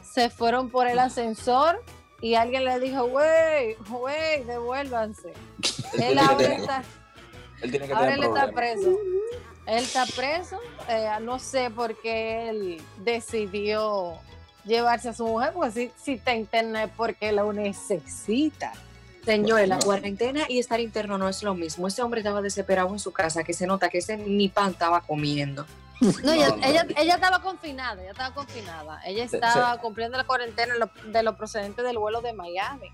[0.03, 1.81] se fueron por el ascensor
[2.21, 5.33] y alguien le dijo, wey, wey, devuélvanse.
[6.01, 6.83] Él ahora está,
[7.61, 8.97] Él tiene que ahora él está preso.
[9.65, 10.59] Él está preso.
[10.89, 14.17] eh, no sé por qué él decidió
[14.65, 18.73] llevarse a su mujer, porque si, si está interna es porque lo necesita.
[19.25, 21.87] Señores, la cuarentena y estar interno no es lo mismo.
[21.87, 24.99] Ese hombre estaba desesperado en su casa, que se nota que ese ni pan estaba
[25.01, 25.65] comiendo.
[26.01, 26.65] No, ella, No, no.
[26.67, 29.01] ella, ella estaba confinada, ella estaba confinada.
[29.05, 32.91] Ella Se- estaba cumpliendo la cuarentena de lo- de los procedentes del vuelo de Miami.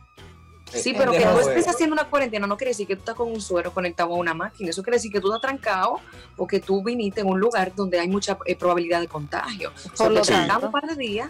[0.71, 3.15] Sí, Eh, pero que tú estés haciendo una cuarentena no quiere decir que tú estás
[3.15, 4.69] con un suero conectado a una máquina.
[4.69, 5.99] Eso quiere decir que tú estás trancado
[6.37, 9.71] o que tú viniste en un lugar donde hay mucha eh, probabilidad de contagio.
[9.97, 10.65] Por lo tanto.
[10.67, 11.29] un par de días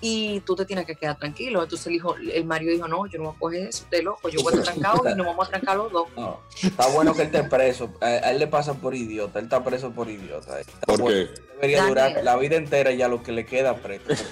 [0.00, 1.62] y tú te tienes que quedar tranquilo.
[1.62, 4.28] Entonces el hijo, el marido dijo, no, yo no voy a coger eso de loco,
[4.28, 6.08] yo voy a estar trancado y nos vamos a trancar los dos.
[6.16, 7.90] No, está bueno que él esté preso.
[8.00, 9.38] A, a él le pasa por idiota.
[9.40, 10.60] Él está preso por idiota.
[10.60, 11.26] Está ¿Por bueno.
[11.34, 11.40] qué?
[11.54, 11.88] Debería Daniel.
[11.94, 14.04] durar la vida entera ya lo que le queda preso.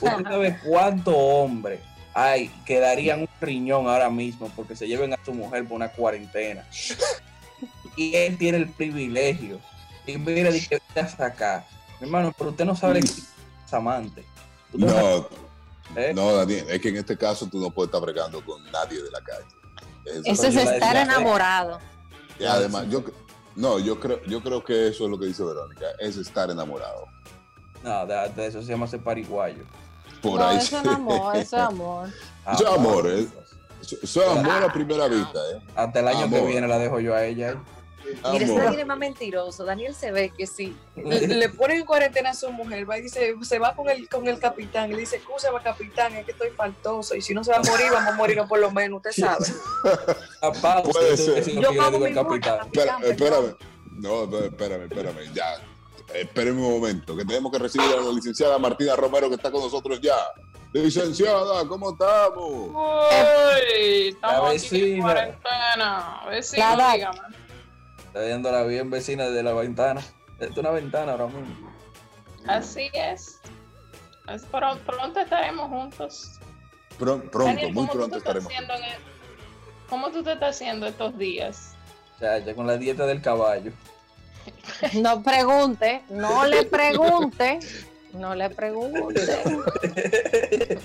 [0.00, 1.80] Usted sabe cuántos hombres
[2.14, 5.90] hay que darían un riñón ahora mismo porque se lleven a su mujer por una
[5.90, 6.66] cuarentena.
[7.96, 9.60] Y él tiene el privilegio.
[10.06, 11.64] Y mira, dice que estás acá.
[12.00, 14.24] Mi hermano, pero usted no sabe que es amante.
[14.72, 15.28] No No,
[15.96, 16.12] ¿eh?
[16.14, 19.10] no, Daniel, es que en este caso tú no puedes estar bregando con nadie de
[19.10, 19.46] la calle.
[20.06, 21.78] Eso- Eso es estar enamorado.
[22.40, 23.04] y además, yo,
[23.56, 27.04] no, yo creo, yo creo que eso es lo que dice Verónica, es estar enamorado.
[27.84, 29.64] No, de, de eso se llama ser pariguayo.
[30.22, 30.56] Por no, ahí.
[30.58, 32.08] eso es amor, eso es amor.
[32.52, 33.26] Eso es amor, ¿eh?
[33.82, 35.60] Eso es amor a primera vista, ¿eh?
[35.74, 37.50] Hasta el año que viene la dejo yo a ella.
[37.52, 37.56] ¿eh?
[38.32, 38.54] Mire, ese.
[38.58, 39.64] Daniel es más mentiroso.
[39.64, 43.02] Daniel se ve que si le, le ponen en cuarentena a su mujer, va y
[43.02, 45.20] dice, se va con el, con el capitán y le dice,
[45.52, 47.14] va capitán, es que estoy faltoso.
[47.14, 49.46] Y si no se va a morir, vamos a morir por lo menos, usted sabe.
[50.40, 51.60] Papá, Puede usted- ser.
[51.60, 52.66] Yo pago mi el multa, capitán.
[52.66, 53.56] Espera, capitán, espérame.
[53.92, 55.54] No, no, espérame, espérame, ya.
[56.14, 59.62] Espérame un momento, que tenemos que recibir a la licenciada Martina Romero que está con
[59.62, 60.16] nosotros ya.
[60.72, 62.70] Licenciada, ¿cómo estamos?
[62.70, 65.02] Uy, estamos aquí en vecina.
[65.02, 66.20] cuarentena.
[66.28, 67.18] Vecino, La dígame.
[68.06, 70.00] Está viéndola bien vecina desde la ventana.
[70.38, 71.72] Esto es una ventana ahora mismo.
[72.46, 73.40] Así es.
[74.28, 76.38] Es pro- pronto estaremos juntos.
[76.98, 78.52] Pron- pronto, Daniel, muy ¿cómo tú pronto estaremos.
[78.52, 78.66] el-
[79.88, 81.74] ¿Cómo tú te estás haciendo estos días?
[82.16, 83.72] O sea, ya con la dieta del caballo.
[84.94, 87.58] No pregunte, no le pregunte,
[88.12, 89.20] no le pregunte.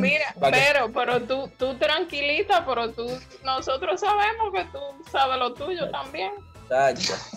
[0.00, 3.06] Mira, pero, pero tú, tú tranquilita, pero tú,
[3.44, 4.78] nosotros sabemos que tú
[5.10, 6.32] sabes lo tuyo también.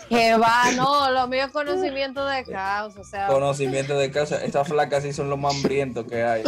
[0.10, 4.44] Que va, no, lo mío es conocimiento de causa, o sea, conocimiento de casa.
[4.44, 6.44] Estas flacas sí son los más hambrientos que hay.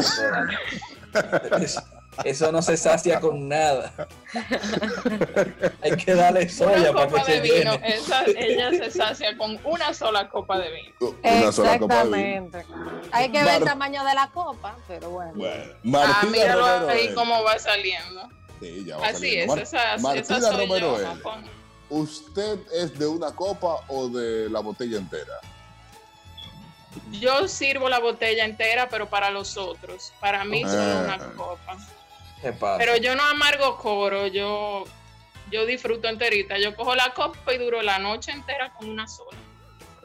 [2.23, 3.93] Eso, no se sacia con nada.
[5.81, 7.95] Hay que darle Una soya para que copa de se vino, llene.
[7.95, 11.15] esa, ella se sacia con una sola copa de vino.
[11.23, 12.45] Una sola copa de vino.
[12.47, 12.65] exactamente.
[13.11, 15.33] Hay que ver el tamaño de la copa, pero bueno.
[15.35, 16.89] Bueno, Ah, Martina míralo Romero.
[16.89, 17.15] ahí él.
[17.15, 18.29] cómo va saliendo.
[18.59, 19.41] Sí, ya va Así saliendo.
[19.55, 21.11] es, Mar- esa, Martina esa soy Romero yo.
[21.11, 21.21] él.
[21.21, 21.59] con-
[21.91, 25.33] ¿Usted es de una copa o de la botella entera?
[27.11, 30.11] Yo sirvo la botella entera, pero para los otros.
[30.19, 31.01] Para mí solo Ah.
[31.05, 31.77] una copa.
[32.41, 32.77] ¿Qué pasa?
[32.77, 34.85] Pero yo no amargo coro, yo,
[35.51, 36.57] yo disfruto enterita.
[36.57, 39.37] Yo cojo la copa y duro la noche entera con una sola.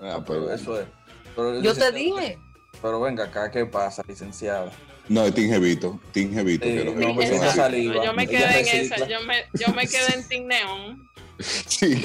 [0.00, 0.86] Ah, pero pero eso es.
[1.34, 2.38] Pero, Yo te dije.
[2.82, 4.70] Pero venga acá, ¿qué pasa, licenciada?
[5.08, 6.00] No, es Tingevito.
[6.12, 6.66] Tingevito.
[6.66, 8.04] Sí, que no, saliva.
[8.04, 11.10] Yo me quedé en esa, yo me, yo me quedé en Team Neon.
[11.38, 11.96] Sí.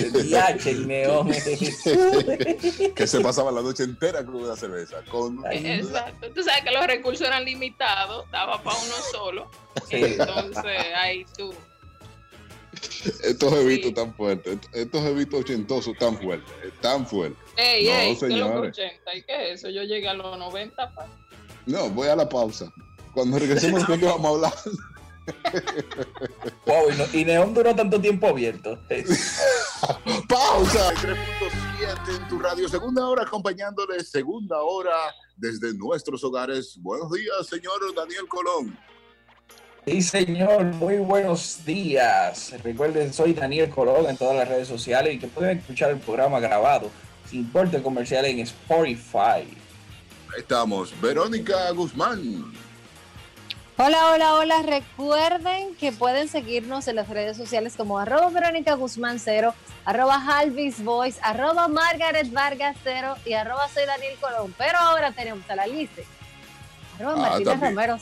[2.96, 5.04] Que se pasaba la noche entera con una cerveza.
[5.10, 5.44] Con...
[5.52, 6.28] Exacto.
[6.34, 9.52] Tú sabes que los recursos eran limitados, daba para uno solo.
[9.88, 9.96] Sí.
[9.98, 10.66] Entonces,
[10.96, 11.54] ahí tú.
[13.24, 13.94] Estos evitos Sí.
[13.94, 17.38] tan fuertes, estos evitos ochentosos tan fuertes, tan fuertes.
[17.58, 18.78] Ey, No, ey, ¿qué es lo que señores.
[18.78, 19.16] 80?
[19.16, 19.70] ¿Y qué es eso?
[19.70, 20.94] Yo llegué a los 90.
[20.94, 21.08] pa.
[21.66, 22.72] No, voy a la pausa.
[23.14, 24.54] Cuando regresemos, ¿de qué vamos a hablar?
[26.66, 28.80] Wow, y, no- y Neón duró tanto tiempo abierto.
[30.28, 30.92] Pausa.
[30.94, 32.68] 3.7 en tu radio.
[32.70, 34.04] Segunda hora acompañándole.
[34.04, 34.96] Segunda hora
[35.36, 36.78] desde nuestros hogares.
[36.82, 38.78] Buenos días, señor Daniel Colón.
[39.86, 42.54] Sí, señor, muy buenos días.
[42.64, 46.40] Recuerden, soy Daniel Colón en todas las redes sociales y que pueden escuchar el programa
[46.40, 46.92] grabado
[47.30, 49.48] sin corte comercial en Spotify.
[50.32, 50.94] Ahí estamos.
[51.02, 52.54] Verónica Guzmán.
[53.82, 54.62] Hola, hola, hola.
[54.62, 59.54] Recuerden que pueden seguirnos en las redes sociales como arroba Verónica Guzmán Cero,
[59.86, 64.54] arroba Halvis Voice, arroba Margaret Vargas Cero y arroba soy Daniel Colón.
[64.58, 66.02] Pero ahora tenemos a la lista.
[67.00, 67.62] Arroba Ah, también.
[67.62, 68.00] Romero.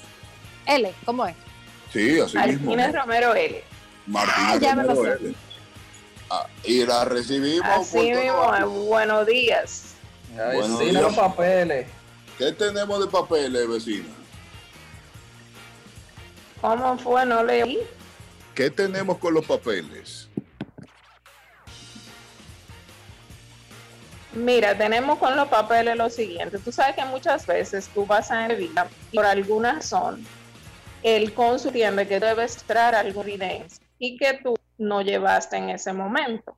[0.66, 1.36] L, ¿cómo es?
[1.94, 2.72] Sí, así mismo.
[2.72, 3.64] Martínez Romero L.
[4.08, 5.36] Martina Ah, ya me lo Romero, él.
[6.32, 7.68] Ah, y la recibimos.
[7.70, 9.94] Así mismo, buenos días.
[10.34, 11.02] A ver, Buenos sí, días.
[11.04, 11.88] los papeles.
[12.40, 14.06] ¿Qué tenemos de papeles, vecina?
[16.62, 17.26] ¿Cómo fue?
[17.26, 17.80] No leí.
[18.56, 20.30] ¿Qué tenemos con los papeles?
[24.34, 26.60] Mira, tenemos con los papeles lo siguiente.
[26.60, 30.26] Tú sabes que muchas veces tú vas a entrevista y por alguna razón
[31.04, 35.94] el cónsul entiende que debes traer alguna evidencia y que tú no llevaste en ese
[35.94, 36.58] momento.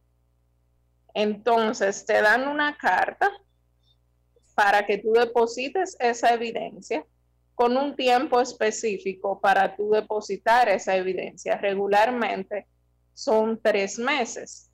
[1.14, 3.32] Entonces te dan una carta
[4.56, 7.06] para que tú deposites esa evidencia
[7.60, 11.58] con un tiempo específico para tú depositar esa evidencia.
[11.58, 12.68] Regularmente
[13.14, 14.72] son tres meses.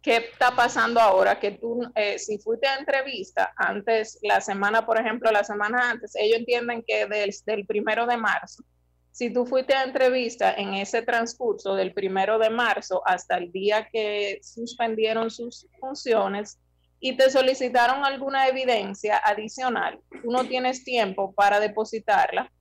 [0.00, 1.40] ¿Qué está pasando ahora?
[1.40, 6.14] Que tú, eh, si fuiste a entrevista antes, la semana, por ejemplo, la semana antes,
[6.14, 8.62] ellos entienden que del, del primero de marzo,
[9.10, 13.88] si tú fuiste a entrevista en ese transcurso del primero de marzo hasta el día
[13.92, 16.56] que suspendieron sus funciones
[17.00, 22.52] y te solicitaron alguna evidencia adicional, tú no tienes tiempo para depositarla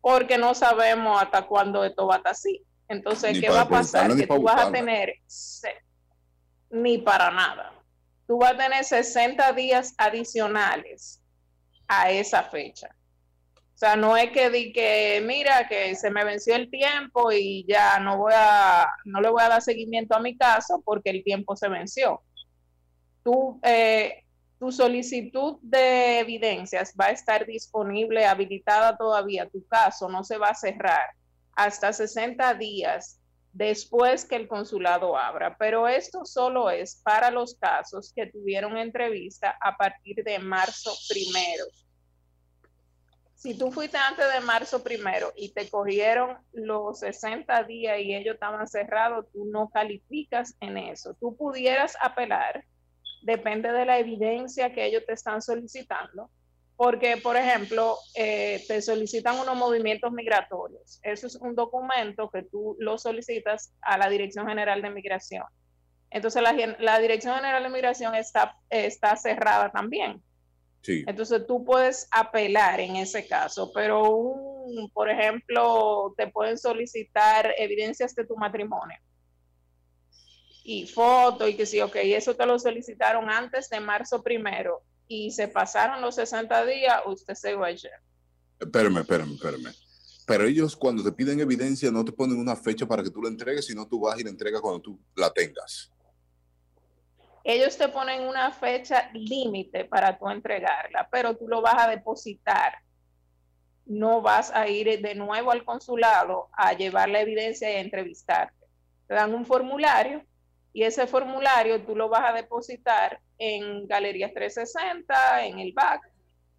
[0.00, 2.62] porque no sabemos hasta cuándo esto va a estar así.
[2.88, 4.14] Entonces, Ni ¿qué va a pasar?
[4.14, 5.14] Que tú vas a tener
[6.70, 7.72] ni para nada.
[8.26, 11.22] Tú vas a tener 60 días adicionales
[11.86, 12.94] a esa fecha.
[13.74, 17.64] O sea, no es que di que, mira, que se me venció el tiempo y
[17.66, 21.24] ya no voy a, no le voy a dar seguimiento a mi caso porque el
[21.24, 22.22] tiempo se venció.
[23.24, 24.24] Tu, eh,
[24.58, 29.48] tu solicitud de evidencias va a estar disponible, habilitada todavía.
[29.48, 31.10] Tu caso no se va a cerrar
[31.56, 33.18] hasta 60 días
[33.54, 35.56] después que el consulado abra.
[35.58, 41.64] Pero esto solo es para los casos que tuvieron entrevista a partir de marzo primero.
[43.34, 48.34] Si tú fuiste antes de marzo primero y te cogieron los 60 días y ellos
[48.34, 51.14] estaban cerrados, tú no calificas en eso.
[51.20, 52.64] Tú pudieras apelar,
[53.24, 56.30] depende de la evidencia que ellos te están solicitando,
[56.76, 61.00] porque, por ejemplo, eh, te solicitan unos movimientos migratorios.
[61.02, 65.44] Eso es un documento que tú lo solicitas a la Dirección General de Migración.
[66.10, 70.22] Entonces, la, Dirección General de Migración está, está cerrada también.
[70.82, 71.02] Sí.
[71.06, 78.14] Entonces tú puedes apelar en ese caso, pero un, por ejemplo, te pueden solicitar evidencias
[78.14, 78.98] de tu matrimonio
[80.64, 85.30] y fotos y que sí, ok, eso te lo solicitaron antes de marzo primero y
[85.30, 88.00] se pasaron los 60 días, usted se va a echar.
[88.58, 89.74] Espérame, espérame, espérame.
[90.26, 93.28] Pero ellos cuando te piden evidencia no te ponen una fecha para que tú la
[93.28, 95.92] entregues, sino tú vas y la entregas cuando tú la tengas.
[97.44, 102.78] Ellos te ponen una fecha límite para tú entregarla, pero tú lo vas a depositar.
[103.84, 108.64] No vas a ir de nuevo al consulado a llevar la evidencia y a entrevistarte.
[109.06, 110.24] Te dan un formulario
[110.74, 116.02] y ese formulario tú lo vas a depositar en Galerías 360, en el BAC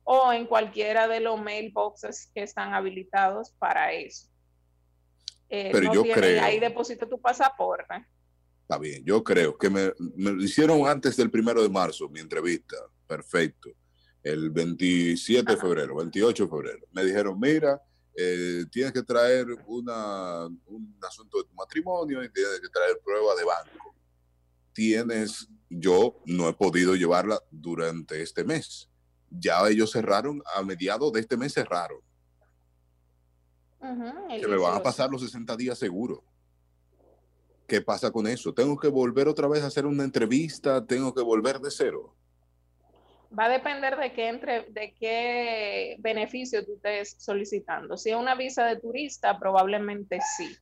[0.05, 4.27] o en cualquiera de los mailboxes que están habilitados para eso.
[5.49, 7.93] Eh, Pero yo tiene- creo- Ahí deposita tu pasaporte.
[8.61, 12.19] Está bien, yo creo que me, me lo hicieron antes del primero de marzo, mi
[12.19, 12.77] entrevista.
[13.05, 13.69] Perfecto.
[14.23, 16.87] El 27 de febrero, 28 de febrero.
[16.91, 17.79] Me dijeron, mira,
[18.17, 23.35] eh, tienes que traer una, un asunto de tu matrimonio y tienes que traer prueba
[23.35, 23.94] de banco.
[24.75, 28.89] Tienes, yo no he podido llevarla durante este mes.
[29.29, 31.99] Ya ellos cerraron, a mediados de este mes cerraron.
[33.79, 34.83] Que me van a 18.
[34.83, 36.25] pasar los 60 días seguro.
[37.65, 38.53] ¿Qué pasa con eso?
[38.53, 40.85] ¿Tengo que volver otra vez a hacer una entrevista?
[40.85, 42.13] ¿Tengo que volver de cero?
[43.37, 47.95] Va a depender de qué, entre, de qué beneficio tú estés solicitando.
[47.95, 50.53] Si es una visa de turista, probablemente sí.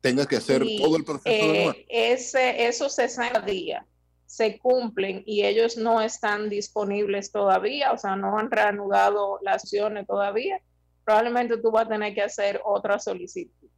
[0.00, 1.78] ¿Tenga que hacer Y, todo el proceso de eh, nuevo?
[1.88, 3.84] ese, esos 60 días
[4.26, 10.06] se cumplen y ellos no están disponibles todavía, o sea, no han reanudado las acciones
[10.06, 10.60] todavía,
[11.04, 13.68] probablemente tú vas a tener que hacer otra solicitud.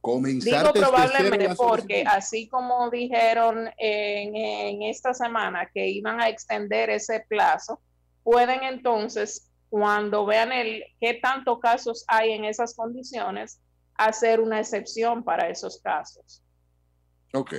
[0.00, 6.88] Comenzar Digo probablemente porque así como dijeron en, en esta semana que iban a extender
[6.90, 7.80] ese plazo,
[8.22, 13.60] pueden entonces, cuando vean el qué tantos casos hay en esas condiciones,
[13.98, 16.42] hacer una excepción para esos casos.
[17.32, 17.54] Ok.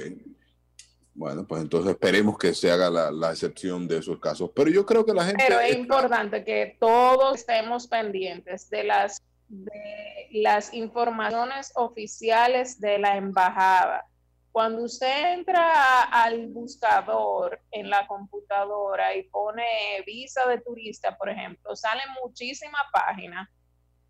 [1.13, 4.51] Bueno, pues entonces esperemos que se haga la, la excepción de esos casos.
[4.55, 5.43] Pero yo creo que la gente...
[5.47, 12.99] Pero es está- importante que todos estemos pendientes de las, de las informaciones oficiales de
[12.99, 14.05] la embajada.
[14.51, 19.63] Cuando usted entra al buscador en la computadora y pone
[20.05, 23.49] visa de turista, por ejemplo, salen muchísimas páginas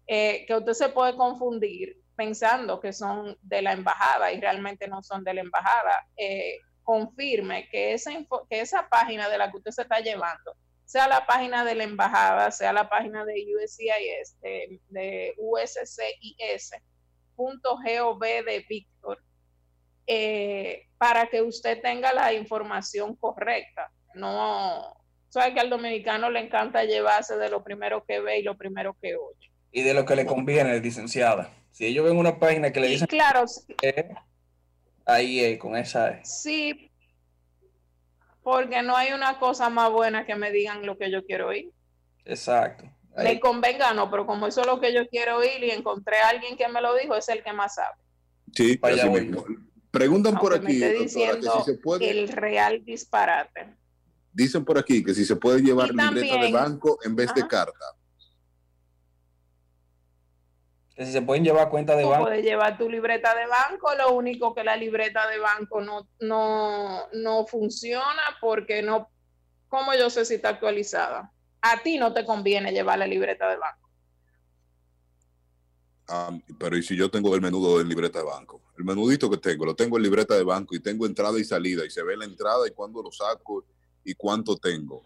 [0.08, 5.02] eh, que usted se puede confundir pensando que son de la embajada y realmente no
[5.04, 6.06] son de la embajada.
[6.18, 8.12] Eh, confirme que esa,
[8.50, 10.56] que esa página de la que usted se está llevando
[10.88, 15.86] sea la página de la embajada, sea la página de USCIS, de, de USCIS.gov
[18.20, 19.22] de Víctor,
[20.08, 23.92] eh, para que usted tenga la información correcta.
[24.14, 24.96] No,
[25.28, 28.96] sabes que al dominicano le encanta llevarse de lo primero que ve y lo primero
[29.02, 29.52] que oye.
[29.74, 31.52] Y de lo que le conviene, licenciada.
[31.78, 33.46] Si ellos ven una página que le dicen claro,
[33.78, 34.10] que
[35.06, 36.42] ahí es, con esa es.
[36.42, 36.90] sí,
[38.42, 41.70] porque no hay una cosa más buena que me digan lo que yo quiero oír.
[42.26, 42.84] Exacto.
[43.16, 43.40] Me Ahí.
[43.40, 46.58] convenga, no, pero como eso es lo que yo quiero oír y encontré a alguien
[46.58, 47.96] que me lo dijo, es el que más sabe.
[48.56, 49.22] Sí, voy.
[49.22, 49.46] mismo.
[49.92, 53.68] Preguntan por Aunque me aquí, doctora, que si se puede, El real disparate.
[54.34, 57.86] dicen por aquí que si se puede llevar libreta de banco en vez de carta.
[60.98, 62.24] Que si se pueden llevar cuenta de Tú banco.
[62.26, 67.08] puedes llevar tu libreta de banco, lo único que la libreta de banco no, no,
[67.14, 69.08] no funciona porque no,
[69.68, 71.32] ¿cómo yo sé si está actualizada?
[71.62, 73.90] A ti no te conviene llevar la libreta de banco.
[76.08, 78.64] Ah, pero ¿y si yo tengo el menudo en libreta de banco?
[78.76, 81.86] El menudito que tengo, lo tengo en libreta de banco y tengo entrada y salida
[81.86, 83.66] y se ve la entrada y cuándo lo saco
[84.04, 85.06] y cuánto tengo.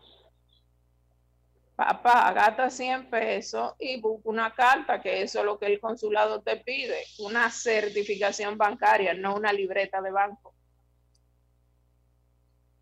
[1.84, 6.40] Papá, gasta 100 pesos y busca una carta, que eso es lo que el consulado
[6.44, 10.54] te pide, una certificación bancaria, no una libreta de banco.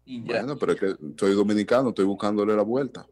[0.03, 0.39] Y ya.
[0.41, 3.07] Bueno, pero es que soy dominicano, estoy buscándole la vuelta.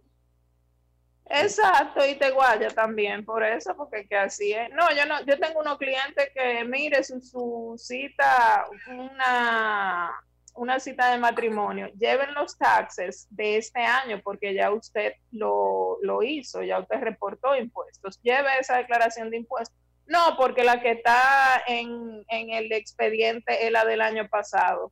[1.30, 4.70] Exacto, y te guaya también por eso, porque que así es.
[4.72, 10.12] No, yo no, yo tengo unos clientes que mire su, su cita, una,
[10.58, 16.24] una cita de matrimonio, lleven los taxes de este año, porque ya usted lo, lo
[16.24, 19.78] hizo, ya usted reportó impuestos, lleve esa declaración de impuestos.
[20.05, 24.91] No, porque la que está en, en el expediente es la del año pasado.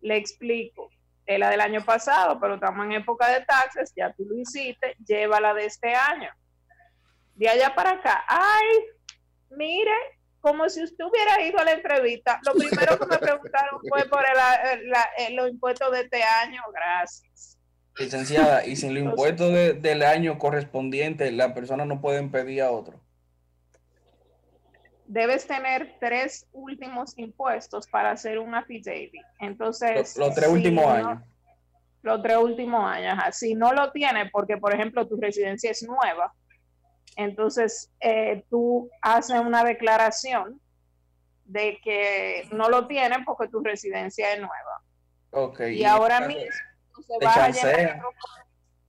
[0.00, 0.90] Le explico
[1.28, 4.96] es la del año pasado, pero estamos en época de taxes, ya tú lo hiciste,
[5.06, 6.30] llévala de este año.
[7.34, 8.66] De allá para acá, ay,
[9.50, 9.92] mire,
[10.48, 14.24] como si usted hubiera ido a la entrevista, lo primero que me preguntaron fue por
[14.24, 17.58] el- el- eh, los impuestos de este año, gracias.
[17.98, 22.70] Licenciada, y sin los impuestos de- del año correspondiente, la persona no pueden pedir a
[22.70, 23.00] otro.
[25.06, 29.12] Debes tener tres últimos impuestos para hacer un affidavit.
[29.40, 31.22] Entonces, Los, los tres si últimos no- años.
[32.02, 33.16] los tres últimos años.
[33.36, 36.34] Si no lo tienes, porque por ejemplo tu residencia es nueva,
[37.18, 40.60] entonces eh, tú haces una declaración
[41.44, 44.82] de que no lo tienes porque tu residencia es nueva.
[45.30, 45.60] Ok.
[45.72, 46.42] Y, ahora mismo
[47.04, 48.10] se va a llenar otro-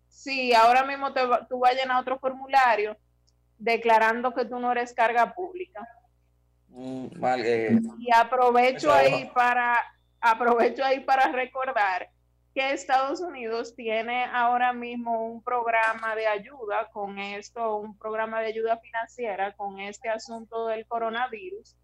[0.08, 2.96] Sí, ahora mismo te va- tú vas a llenar otro formulario
[3.58, 5.82] declarando que tú no eres carga pública.
[6.68, 9.76] Mm, mal, eh, Y aprovecho ahí para
[10.22, 12.10] aprovecho ahí para recordar
[12.60, 18.48] que Estados Unidos tiene ahora mismo un programa de ayuda con esto, un programa de
[18.48, 21.78] ayuda financiera con este asunto del coronavirus.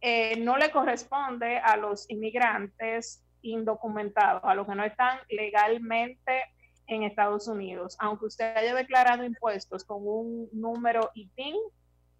[0.00, 6.44] Eh, no le corresponde a los inmigrantes indocumentados, a los que no están legalmente
[6.86, 7.94] en Estados Unidos.
[7.98, 11.54] Aunque usted haya declarado impuestos con un número ITIN,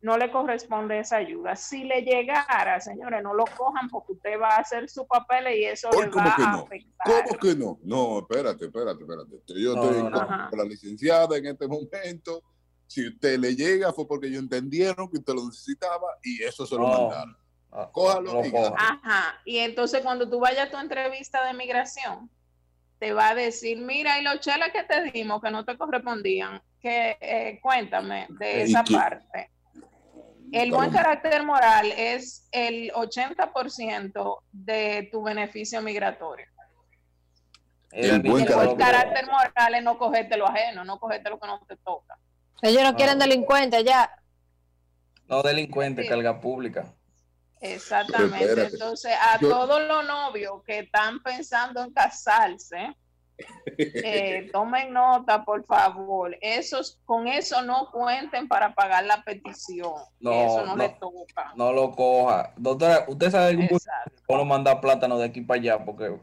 [0.04, 1.56] no le corresponde esa ayuda.
[1.56, 5.64] Si le llegara, señores, no lo cojan porque usted va a hacer su papel y
[5.64, 6.58] eso le ¿cómo va a no?
[6.64, 7.24] afectar.
[7.24, 7.78] ¿Cómo que no?
[7.82, 9.30] No, espérate, espérate, espérate.
[9.62, 10.50] Yo No, estoy no, no.
[10.50, 12.42] con la licenciada en este momento.
[12.86, 16.74] Si usted le llega fue porque ellos entendieron que usted lo necesitaba y eso se
[16.74, 16.88] lo No.
[17.08, 17.36] mandaron.
[17.72, 18.52] ah, Cójalo y.
[18.76, 19.40] Ajá.
[19.46, 22.30] Y entonces cuando tú vayas a tu entrevista de migración,
[22.98, 26.60] te va a decir, mira, y los cheles que te dimos que no te correspondían,
[26.78, 28.94] que eh, cuéntame de ¿Y esa qué?
[28.94, 29.50] parte.
[30.52, 36.46] El buen carácter moral es el 80% de tu beneficio migratorio.
[37.90, 38.78] El buen El buen dictador.
[38.78, 42.18] carácter moral es no cogerte lo ajeno, no cogerte lo que no te toca.
[42.62, 42.96] Ellos no Ah.
[42.96, 44.10] quieren delincuentes ya.
[45.28, 46.08] No delincuente, Sí.
[46.08, 46.92] carga pública.
[47.60, 48.66] Exactamente.
[48.66, 52.94] Entonces, a yo- todos los novios que están pensando en casarse,
[53.78, 56.36] eh, tomen nota, por favor.
[56.40, 59.92] Esos, con eso no cuenten para pagar la petición.
[60.20, 60.82] No, eso no, no.
[60.82, 61.52] le toca.
[61.56, 62.52] No lo coja.
[62.56, 63.68] Doctora, ¿usted sabe algún
[64.26, 65.84] cómo mandar plátano de aquí para allá?
[65.84, 66.04] Porque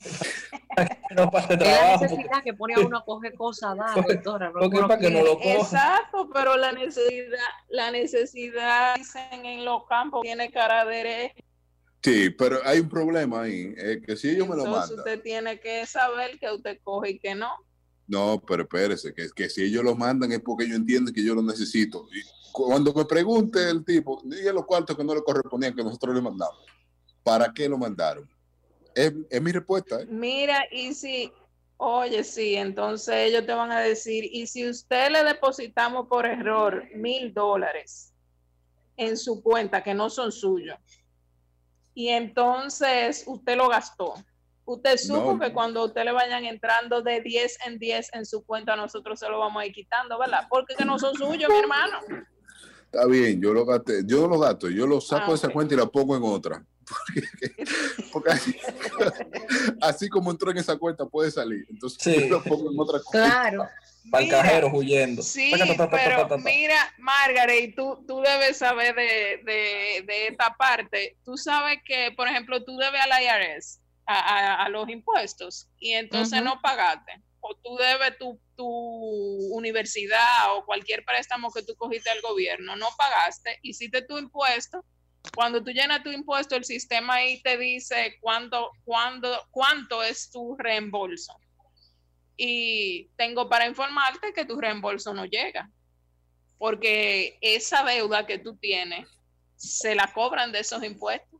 [1.14, 1.98] no Es la trabajo.
[2.00, 4.50] porque- necesidad que pone a uno a coger cosas, da, Porque- doctora.
[4.54, 5.54] No, para que no lo coja.
[5.54, 7.38] Exacto, pero la necesidad,
[7.68, 11.44] la necesidad, dicen en los campos, tiene cara de hereje.
[12.02, 15.22] Sí, pero hay un problema ahí, es que si ellos me lo Entonces mandan, usted
[15.22, 17.50] tiene que saber que usted coge y que no.
[18.06, 21.34] no, pero espérese, que, que si ellos lo mandan es porque ellos entienden que yo
[21.34, 22.08] lo necesito.
[22.10, 22.22] Y
[22.52, 26.22] cuando me pregunte el tipo, diga los cuartos que no le correspondían que nosotros le
[26.22, 26.64] mandamos,
[27.22, 28.28] ¿para qué lo mandaron?
[28.94, 30.00] Es, es mi respuesta.
[30.00, 30.06] ¿eh?
[30.08, 31.30] Mira, y si,
[31.76, 36.82] oye, sí, entonces ellos te van a decir, y si usted le depositamos por error
[36.94, 38.14] mil dólares
[38.96, 40.76] en su cuenta que no son suyos,
[41.94, 44.14] y entonces usted lo gastó,
[44.66, 45.38] Usted supo No.
[45.40, 49.28] que cuando usted le vayan entrando de 10 en 10 en su cuenta, nosotros se
[49.28, 50.46] lo vamos a ir quitando, ¿verdad?
[50.48, 51.98] Porque que no son suyos, mi hermano.
[52.84, 55.52] Está bien, yo lo gasté, yo lo gasto, yo lo saco Ah, de esa ok.
[55.54, 56.64] cuenta y la pongo en otra.
[56.86, 57.64] Porque,
[58.12, 58.54] porque así,
[59.80, 61.64] así como entró en esa cuenta puede salir.
[61.68, 62.28] Entonces Sí.
[62.28, 63.28] yo lo pongo en otra cuenta.
[63.28, 63.68] Claro.
[64.10, 65.22] Para el Mira, cajero huyendo.
[65.22, 65.50] Sí,
[65.90, 71.16] pero mira, Margaret, tú, tú debes saber de, de, de esta parte.
[71.24, 75.92] Tú sabes que, por ejemplo, tú debes al IRS, a, a- a los impuestos, y
[75.92, 77.12] entonces no pagaste.
[77.40, 78.66] O tú debes tu, tu
[79.54, 84.84] universidad o cualquier préstamo que tú cogiste del gobierno, no pagaste, hiciste tu impuesto.
[85.34, 90.56] Cuando tú llenas tu impuesto, el sistema ahí te dice cuánto, cuándo, cuánto es tu
[90.56, 91.34] reembolso.
[92.42, 95.70] Y tengo para informarte que tu reembolso no llega,
[96.56, 99.06] porque esa deuda que tú tienes
[99.56, 101.38] se la cobran de esos impuestos.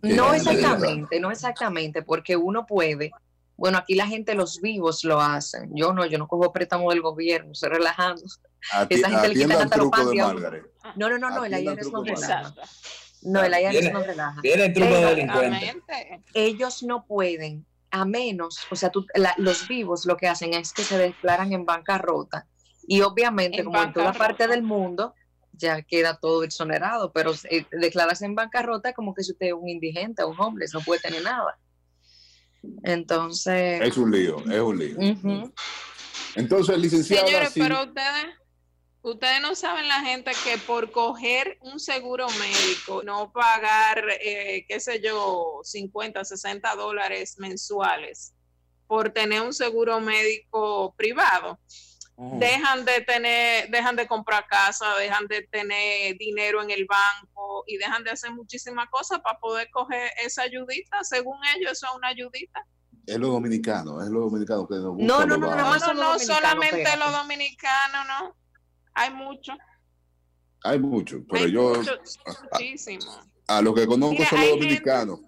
[0.00, 3.10] No exactamente, no exactamente, porque uno puede.
[3.58, 5.70] Bueno, aquí la gente, los vivos lo hacen.
[5.74, 8.22] Yo no, yo no cojo préstamo del gobierno, estoy relajando.
[8.72, 10.40] Ati- Esa gente le quitan atienda el hasta los truco de panties a uno.
[10.40, 10.66] Margaret.
[10.96, 12.54] No, no, no, no, el IRS no relaja.
[13.22, 14.40] No, el IRS Viene- no relaja.
[14.40, 16.22] Viene el truco de delincuente.
[16.32, 20.72] Ellos no pueden, a menos, o sea, tú- la- los vivos lo que hacen es
[20.72, 22.46] que se declaran en bancarrota.
[22.86, 25.14] Y obviamente, En como en toda parte del mundo,
[25.52, 29.52] ya queda todo exonerado, pero eh, declararse en bancarrota es como que si usted es
[29.54, 31.58] un indigente, un homeless, no puede tener nada.
[32.82, 34.96] Entonces, Es un lío, es un lío.
[34.98, 35.52] ujú.
[36.34, 38.26] Entonces, licenciada, Señores, sí, pero ustedes,
[39.10, 44.80] ustedes no saben la gente que por coger un seguro médico, no pagar, eh, qué
[44.80, 48.34] sé yo, 50, 60 dólares mensuales
[48.86, 51.58] por tener un seguro médico privado,
[52.16, 57.76] dejan de tener, dejan de comprar casa, dejan de tener dinero en el banco y
[57.76, 61.02] dejan de hacer muchísimas cosas para poder coger esa ayudita.
[61.02, 62.64] Según ellos, eso es una ayudita.
[63.06, 65.54] es lo dominicano, es lo dominicano que nos gusta No, no, no.
[65.56, 68.45] No, no, no solamente los dominicanos, no.
[68.96, 69.56] Hay muchos.
[70.64, 72.18] Hay mucho, pero Hay yo muchos,
[72.52, 73.04] muchísimo.
[73.46, 75.20] a los que conozco Mira, son los gente- dominicanos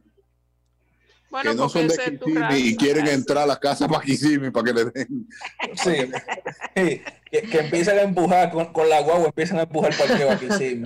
[1.30, 4.64] Bueno, que no son de Kissimmee y quieren entrar a la casa para Kissimmee para
[4.64, 5.28] que le den.
[5.76, 5.90] Sí,
[6.76, 10.46] Sí, que, que empiezan a empujar con, con la guagua, empiezan a empujar parqueo aquí
[10.58, 10.82] sí.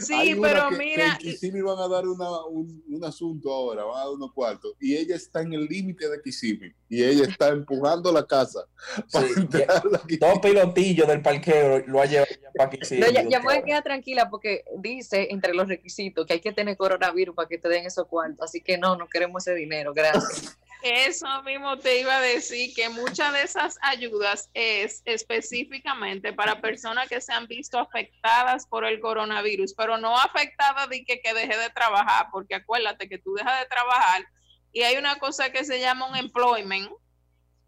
[0.00, 3.84] Sí, pero que- que mira, en Kissimmee van a dar una- un, un asunto ahora,
[3.84, 4.74] van a dar unos cuartos.
[4.80, 6.74] Y ella está en el límite de Kissimmee.
[6.88, 8.64] Y ella está empujando la casa
[9.08, 9.18] Sí,
[9.50, 10.18] Kissimmee.
[10.18, 12.98] Dos pilotillos del parqueo lo ha llevado para sí.
[12.98, 16.40] No, ya, ya me voy a quedar tranquila porque dice entre los requisitos que hay
[16.40, 18.40] que tener coronavirus para que te den esos cuartos.
[18.42, 20.56] Así que no, no queremos ese dinero, gracias.
[20.82, 27.08] eso mismo te iba a decir que muchas de esas ayudas es específicamente para personas
[27.08, 31.56] que se han visto afectadas por el coronavirus, pero no afectadas de que, que deje
[31.56, 34.24] de trabajar, porque acuérdate que tú dejas de trabajar
[34.72, 36.90] y hay una cosa que se llama un employment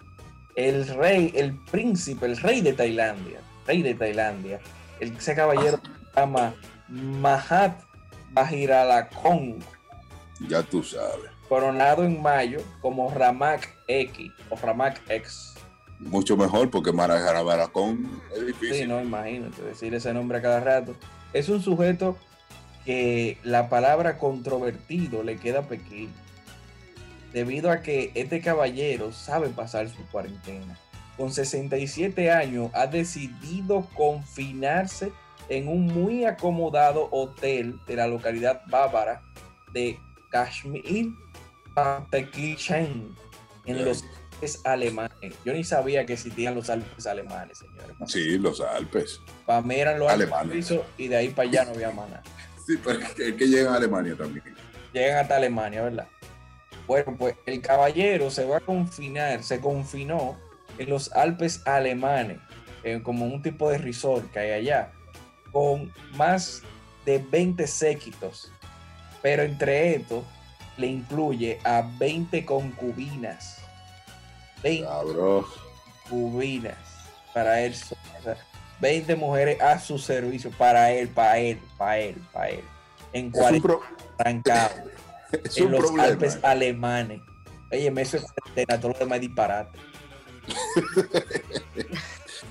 [0.55, 4.59] el rey, el príncipe, el rey de Tailandia, rey de Tailandia,
[5.01, 5.79] ese caballero
[6.13, 6.53] se llama
[6.87, 7.79] Mahat
[8.31, 9.59] Vajiralakong,
[10.47, 11.29] Ya tú sabes.
[11.49, 15.53] coronado en mayo como Ramak X o Ramak X.
[15.99, 18.75] Mucho mejor porque Marajarabaracon es difícil.
[18.77, 20.95] Sí, no, imagínate decir ese nombre a cada rato.
[21.33, 22.17] Es un sujeto
[22.85, 26.09] que la palabra controvertido le queda pequeño,
[27.33, 30.77] debido a que este caballero sabe pasar su cuarentena.
[31.17, 35.11] Con 67 años ha decidido confinarse
[35.49, 39.21] en un muy acomodado hotel de la localidad bávara
[39.73, 39.99] de
[40.31, 41.09] Kashmir,
[41.75, 43.15] Pantekirchen,
[43.65, 44.03] en los
[44.33, 45.35] Alpes alemanes.
[45.45, 47.95] Yo ni sabía que existían los Alpes alemanes, señores.
[48.07, 49.19] Sí, los Alpes.
[49.45, 50.73] Para mí eran los Alemanes.
[50.97, 52.23] y de ahí para allá no había más nada.
[52.65, 54.45] Sí, pero es que, es que llegan a Alemania también.
[54.93, 56.07] Llegan hasta Alemania, ¿verdad?
[56.85, 60.37] Bueno, pues el caballero se va a confinar, se confinó
[60.77, 62.37] en los Alpes alemanes,
[62.83, 64.91] eh, como un tipo de resort que hay allá,
[65.51, 66.61] con más
[67.05, 68.51] de 20 séquitos.
[69.21, 70.23] Pero entre estos
[70.77, 73.57] le incluye a 20 concubinas.
[74.63, 75.45] 20 Cabrón.
[76.03, 76.77] concubinas
[77.33, 77.73] para él.
[78.19, 78.37] o sea,
[78.79, 82.63] 20 mujeres a su servicio para él, para él, para él, para él.
[83.13, 83.81] En Es un, 40 pro-
[84.17, 84.71] arrancados
[85.43, 86.03] es en los problema.
[86.03, 87.21] Alpes alemanes.
[87.71, 89.77] Oye, eso es cuarentena, todo lo demás disparate.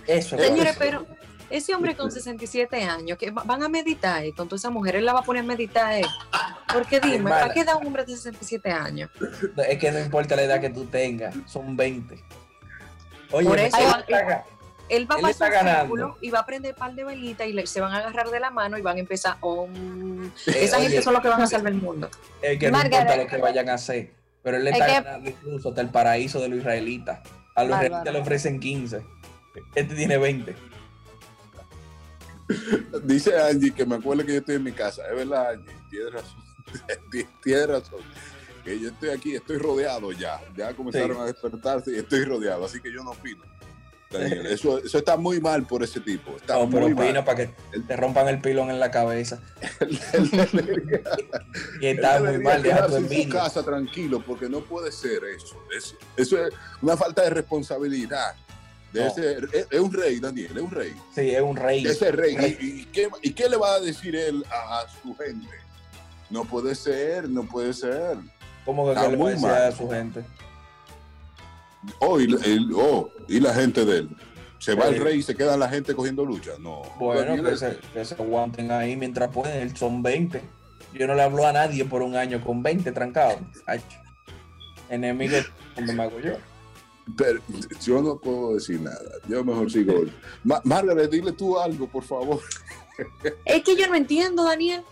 [0.07, 1.07] Eso es Señores, pero
[1.49, 4.97] ese hombre con 67 años, que va- van a meditar eh, con toda esa mujer,
[4.97, 5.95] él la va a poner a meditar.
[5.95, 6.03] eh.
[6.73, 7.41] Porque dime, Hermana.
[7.41, 9.11] ¿para qué da un hombre de 67 años?
[9.69, 12.23] es que no importa la edad que tú tengas, son 20.
[13.33, 13.77] Oye, Por eso-
[14.89, 15.81] Él va a pasar ganando.
[15.83, 18.41] círculo y va a prender par de velitas y le- se van a agarrar de
[18.41, 19.37] la mano y van a empezar.
[19.41, 20.25] om.
[20.47, 20.89] Eh, Esa oye.
[20.89, 22.09] gente son los que van a salvar el mundo.
[22.43, 24.13] es que no importa lo que vayan a hacer,
[24.43, 27.21] pero él le Es está que- ganando incluso hasta el paraíso de los israelitas.
[27.55, 29.05] A los israelitas le ofrecen 15.
[29.75, 30.55] Este tiene 20.
[33.05, 35.03] Dice Angie que me acuerdo que yo estoy en mi casa.
[35.09, 35.73] Es verdad, Angie.
[35.91, 36.41] Tienes razón.
[37.43, 38.01] Tienes razón.
[38.65, 40.41] Que yo estoy aquí, estoy rodeado ya.
[40.57, 41.23] Ya comenzaron Sí.
[41.23, 42.65] a despertarse y estoy rodeado.
[42.65, 43.43] Así que yo no opino.
[44.11, 46.37] Eso, eso está muy mal por ese tipo.
[46.37, 47.25] Está No, pero muy opino mal.
[47.25, 47.51] para que
[47.87, 49.41] te rompan el pilón en la cabeza.
[51.81, 55.57] y está muy mal, deja tu en casa tranquilo, porque no puede ser eso.
[55.77, 56.53] Es- eso es
[56.83, 58.35] una falta de responsabilidad.
[58.93, 59.07] De No.
[59.07, 60.93] ese- es, es un rey, Daniel, es un rey.
[61.15, 61.87] Sí, es un rey.
[61.87, 62.37] Ese rey.
[62.37, 62.57] Rey.
[62.61, 65.47] ¿Y, y qué, y qué le va a decir él a, a su gente?
[66.29, 68.17] No puede ser, no puede ser.
[68.65, 69.63] ¿Cómo que qué le va a muy decir mal.
[69.63, 70.25] a su gente?
[72.01, 74.11] Oh y, el- oh, y la gente de él.
[74.59, 74.95] Se va Sí.
[74.97, 76.53] el rey y se queda la gente cogiendo lucha.
[76.61, 76.83] No.
[76.99, 79.75] Bueno, que se, que se aguanten ahí mientras pueden.
[79.75, 80.43] Son 20.
[80.93, 83.39] Yo no le hablo a nadie por un año con 20 trancados.
[84.89, 85.37] Enemigo
[85.75, 86.33] como me hago yo.
[87.17, 87.41] pero
[87.83, 89.01] yo no puedo decir nada.
[89.29, 89.95] Yo mejor sigo.
[90.45, 92.41] Ma- Margaret, dile tú algo, por favor.
[93.45, 94.83] Es que yo no entiendo, Daniel.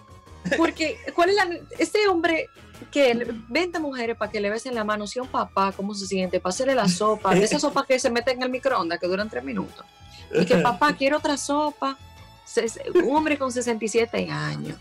[0.57, 1.49] Porque, ¿cuál es la.
[1.79, 2.49] Este hombre
[2.91, 6.07] que 20 mujeres para que le besen la mano, si a un papá, ¿cómo se
[6.07, 6.41] siente?
[6.43, 9.45] Hacerle la sopa, de esa sopa que se mete en el microondas, que duran tres
[9.45, 9.85] minutos.
[10.33, 11.97] Y que papá quiere otra sopa.
[12.45, 14.77] Se- se- un hombre con 67 años.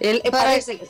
[0.00, 0.80] Él eh, parece.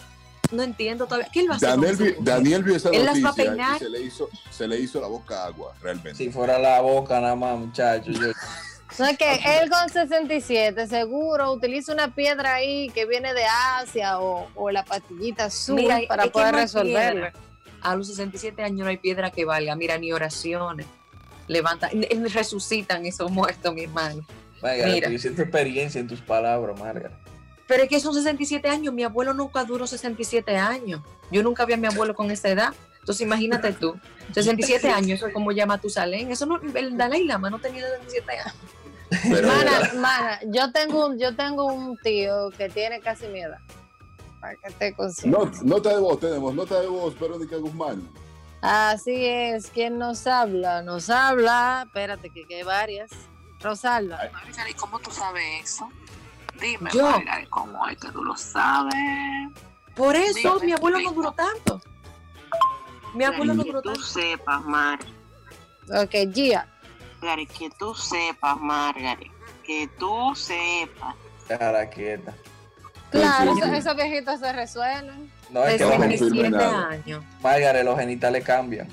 [0.51, 1.29] No entiendo todavía.
[1.33, 1.71] ¿Qué él va a hacer?
[1.71, 2.17] Daniel?
[2.21, 3.77] Daniel vio esa Él las va a noticia peinar.
[3.77, 6.15] y se le, hizo, se le hizo la boca agua, realmente.
[6.17, 8.19] Si fuera la boca nada más, muchachos.
[8.19, 8.27] Yo,
[8.99, 14.21] No es que él con 67 seguro utiliza una piedra ahí que viene de Asia
[14.21, 17.27] o, o la pastillita azul Mira, para poder no resolverlo.
[17.81, 19.75] A los 67 años no hay piedra que valga.
[19.75, 20.87] Mira, ni oraciones.
[21.49, 21.91] Levanta,
[22.33, 24.25] resucitan esos muertos, mi hermano.
[24.63, 25.19] Margaret, Mira.
[25.19, 27.13] siento experiencia en tus palabras, Margaret.
[27.67, 28.95] Pero es que son 67 años.
[28.95, 31.03] Mi abuelo nunca duró 67 años.
[31.31, 32.73] Yo nunca vi a mi abuelo con esa edad.
[33.01, 33.99] Entonces imagínate tú.
[34.33, 36.31] 67 años, eso es como llama Tusalén.
[36.31, 38.55] Eso no, el Dalai Lama no tenía 67 años.
[39.23, 43.59] Pero, Mana, mana, yo tengo un, yo tengo un tío que tiene casi mi edad.
[44.41, 44.95] Para que te
[45.27, 48.07] no, nota de voz tenemos, nota de voz, Verónica Guzmán.
[48.61, 50.83] Así es, ¿quién nos habla?
[50.83, 53.11] Nos habla, espérate que, que hay varias.
[53.61, 54.19] Rosalba.
[54.33, 55.89] Margarita, ¿y cómo tú sabes eso?
[56.61, 57.11] Dime, Yo.
[57.51, 58.95] ¿cómo es que tú lo sabes?
[59.97, 61.81] Por eso mi abuelo no duró tanto.
[63.15, 64.03] Mi abuelo no que duró tú tanto.
[64.07, 64.99] sepas, Mar,
[65.89, 66.67] Ok, Gia.
[67.25, 69.31] Margaret, que tú sepas, Margaret,
[69.65, 71.15] que tú sepas.
[71.49, 72.35] Déjala quieta.
[73.11, 73.77] Claro, sí, eso- sí.
[73.77, 75.33] esos viejitos se resuelven.
[75.51, 76.89] No, es que los, confirme geni- 67 nada.
[76.89, 77.25] años.
[77.43, 78.89] Margaret, los genitales cambian.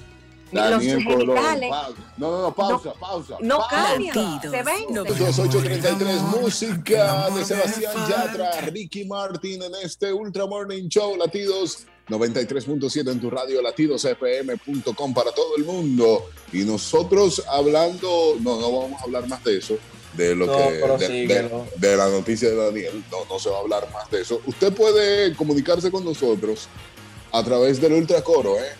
[0.51, 1.37] Daniel los Colón.
[1.37, 2.13] genitales pausa.
[2.17, 3.37] No, no, no, pausa, pausa.
[3.41, 3.69] no pausa.
[3.75, 4.41] cambian.
[4.41, 4.93] Se ven.
[4.93, 13.19] 2833 música de Sebastián Yatra, Ricky Martin en este Ultra Morning Show Latidos 93.7 en
[13.21, 19.27] tu radio latidosfm.com para todo el mundo y nosotros hablando no no vamos a hablar
[19.27, 19.77] más de eso
[20.17, 20.73] de lo No, que
[21.07, 24.21] de, de- de la noticia de Daniel no no se va a hablar más de
[24.21, 26.67] eso usted puede comunicarse con nosotros
[27.31, 28.71] a través del Ultracoro ¿eh?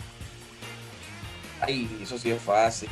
[1.61, 2.89] Ay, eso sí es fácil.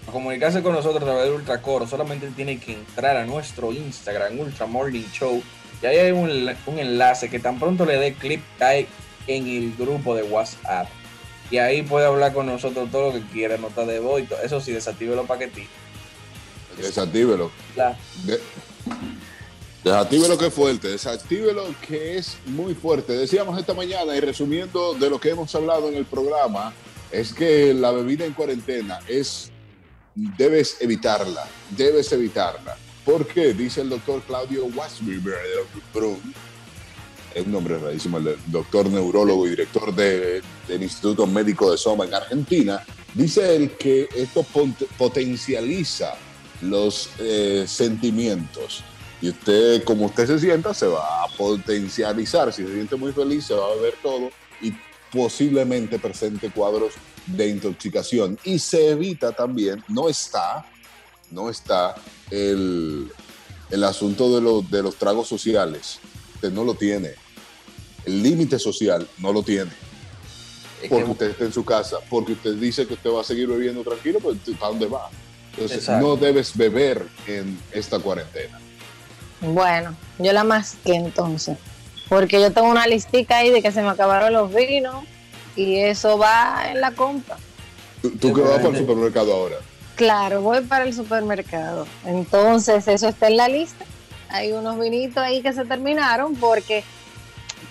[0.00, 4.38] Para comunicarse con nosotros a través del Ultracoro, solamente tiene que entrar a nuestro Instagram,
[4.38, 5.42] Ultra Morning Show,
[5.82, 8.86] y ahí hay un, un enlace que tan pronto le dé clip cae
[9.26, 10.88] en el grupo de WhatsApp.
[11.50, 14.40] Y ahí puede hablar con nosotros todo lo que quiera, nota de voz y todo.
[14.42, 15.70] Eso sí, desactive los paquetitos.
[16.76, 18.40] desactívelo La- De-
[19.84, 23.12] Desactive lo que es fuerte, desactive lo que es muy fuerte.
[23.12, 26.72] Decíamos esta mañana y resumiendo de lo que hemos hablado en el programa,
[27.12, 29.50] es que la bebida en cuarentena es,
[30.14, 32.76] debes evitarla, debes evitarla.
[33.04, 35.32] Porque dice el doctor Claudio Wasberg,
[37.34, 42.04] es un nombre rarísimo, el doctor neurólogo y director de- del Instituto Médico de Soma
[42.06, 42.82] en Argentina,
[43.14, 46.14] dice él que esto pot- potencializa
[46.62, 48.82] los eh, sentimientos.
[49.20, 52.52] Y usted, como usted se sienta, se va a potencializar.
[52.52, 54.30] Si se siente muy feliz, se va a beber todo
[54.62, 54.72] y
[55.12, 56.92] posiblemente presente cuadros
[57.26, 58.38] de intoxicación.
[58.44, 60.64] Y se evita también, no está,
[61.30, 61.94] no está
[62.30, 63.10] el,
[63.70, 65.98] el asunto de, los de los tragos sociales.
[66.34, 67.14] Usted no lo tiene.
[68.04, 69.70] El límite social no lo tiene.
[70.82, 73.24] Es Porque que- usted está en su casa, porque usted dice que usted va a
[73.24, 75.08] seguir bebiendo tranquilo, pues ¿para dónde va?
[75.52, 76.06] Entonces, Exacto.
[76.06, 78.60] no debes beber en esta cuarentena.
[79.40, 81.56] Bueno, yo la masqué entonces.
[82.08, 85.04] Porque yo tengo una listica ahí de que se me acabaron los vinos
[85.56, 87.36] y eso va en la compra.
[88.02, 89.56] Tú, tú que vas para el supermercado ahora.
[89.96, 91.86] Claro, voy para el supermercado.
[92.04, 93.84] Entonces, eso está en la lista.
[94.28, 96.84] Hay unos vinitos ahí que se terminaron porque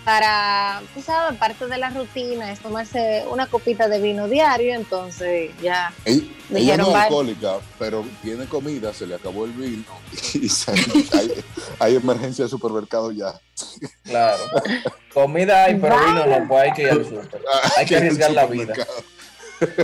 [0.03, 5.51] para, tú sabes, parte de la rutina es tomarse una copita de vino diario, entonces
[5.61, 6.21] ya Ella,
[6.51, 7.03] ella Dijeron, no es "Vale".
[7.05, 9.83] alcohólica, pero tiene comida, se le acabó el vino
[10.33, 11.43] y se- hay,
[11.79, 13.33] hay emergencia de supermercado ya.
[14.03, 14.43] Claro.
[15.13, 17.41] Comida hay, pero vino no, pues hay que ir al súper.
[17.77, 18.73] Hay que arriesgar la vida.
[18.75, 19.03] supermercado.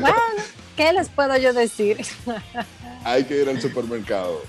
[0.01, 0.43] Bueno,
[0.77, 2.05] ¿qué les puedo yo decir?
[3.05, 4.41] Hay que ir al supermercado.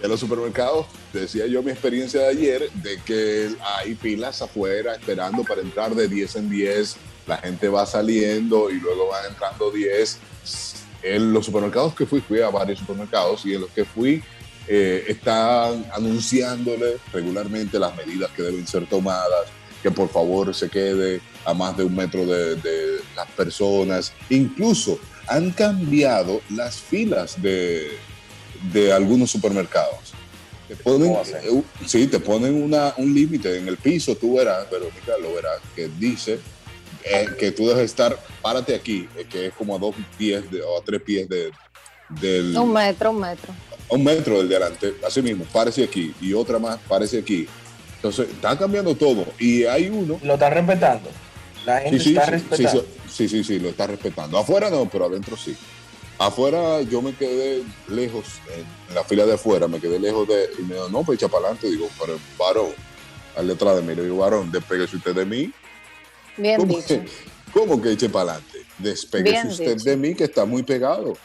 [0.00, 5.42] En los supermercados, decía yo mi experiencia de ayer, de que hay filas afuera esperando
[5.42, 6.96] para entrar de 10 en 10.
[7.26, 10.18] La gente va saliendo y luego van entrando 10.
[11.02, 14.22] En los supermercados que fui, fui a varios supermercados y en los que fui,
[14.68, 19.46] eh, están anunciándole regularmente las medidas que deben ser tomadas,
[19.82, 24.12] que por favor se quede a más de un metro de, de las personas.
[24.30, 27.98] Incluso han cambiado las filas de,
[28.72, 30.12] de algunos supermercados.
[30.66, 31.42] Te ponen, ¿Cómo hacer?
[31.44, 35.60] eh, sí, te ponen una, un límite en el piso, tú verás, Verónica, lo verás,
[35.74, 36.38] que dice
[37.04, 40.60] eh, que tú debes estar, párate aquí, eh, que es como a dos pies de-
[40.60, 41.50] o a tres pies de,
[42.20, 43.52] del, Un metro, un metro.
[43.90, 47.46] a un metro del de adelante, así mismo, párese aquí, y otra más, párese aquí.
[47.96, 51.08] Entonces, está cambiando todo, y hay uno Lo están respetando.
[51.64, 52.86] La gente Sí, sí, está sí, respetando.
[53.08, 54.38] sí, sí, sí, sí, lo está respetando.
[54.38, 55.56] Afuera no, pero adentro sí.
[56.18, 58.26] Afuera yo me quedé lejos,
[58.88, 60.50] en la fila de afuera, me quedé lejos de.
[60.58, 61.68] Y me dijo, no, pues echa para adelante.
[61.70, 62.72] Digo, pero varón,
[63.36, 65.52] al detrás de mí, le digo, varón, despeguese usted de mí.
[66.36, 66.88] Bien ¿Cómo dicho.
[66.88, 67.04] que,
[67.52, 68.58] cómo que eche para adelante?
[68.78, 69.84] Despeguese Bien usted dicho.
[69.90, 71.16] de mí, que está muy pegado.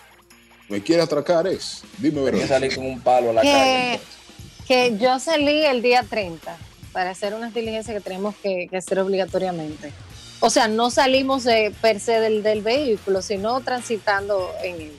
[0.69, 1.47] ¿Me quiere atracar?
[1.47, 1.81] Es.
[1.97, 3.99] Dime, Tenía que salir con un palo a la calle.
[4.67, 6.55] Que, que yo salí el día 30
[6.91, 9.91] para hacer unas diligencias que tenemos que, que hacer obligatoriamente.
[10.45, 14.97] O sea, no salimos de, per se del, vehículo, sino transitando en él.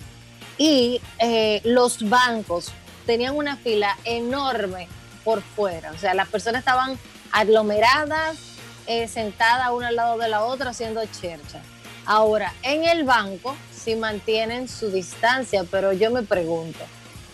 [0.56, 2.72] Y eh, los bancos
[3.04, 4.88] tenían una fila enorme
[5.22, 5.92] por fuera.
[5.92, 6.98] O sea, las personas estaban
[7.30, 8.38] aglomeradas,
[8.86, 11.60] eh, sentadas una al lado de la otra haciendo chercha.
[12.06, 16.80] Ahora, en el banco sí mantienen su distancia, pero yo me pregunto,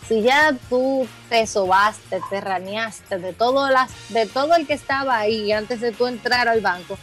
[0.09, 5.17] si ya tú te sobaste, te raneaste de todo, las, de todo el que estaba
[5.17, 6.99] ahí antes de tú entrar al banco,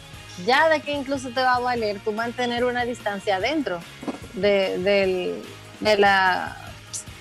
[0.46, 3.80] ya de que incluso te va a valer tú mantener una distancia adentro
[4.34, 5.42] de, del,
[5.80, 6.56] de la,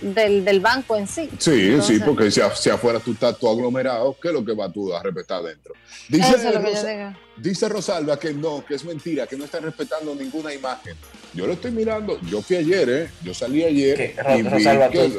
[0.02, 1.30] del, del banco en sí.
[1.40, 4.94] Sí, sí, porque si, afuera tú estás todo aglomerado, ¿qué es lo que va tú
[4.94, 5.74] a respetar adentro?
[6.10, 7.14] Dice Eso es lo que yo Rosa- digo.
[7.38, 10.96] Dice Rosalba que no, que es mentira, que no están respetando ninguna imagen.
[11.34, 13.10] Yo lo estoy mirando, yo fui ayer, ¿eh?
[13.24, 15.12] Yo salí ayer y vi Rosalba, que...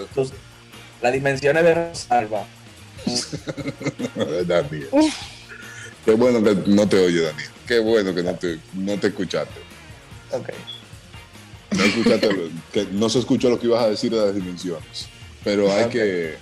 [1.01, 2.45] las dimensiones de Rosalba.
[4.47, 4.89] Daniel.
[6.05, 7.49] Qué bueno que no te oye, Daniel.
[7.69, 9.61] Qué bueno que no te, no te escuchaste.
[10.33, 10.49] Ok.
[11.77, 15.07] No, escuchaste que no se escuchó lo que ibas a decir de las dimensiones.
[15.45, 16.37] Pero hay que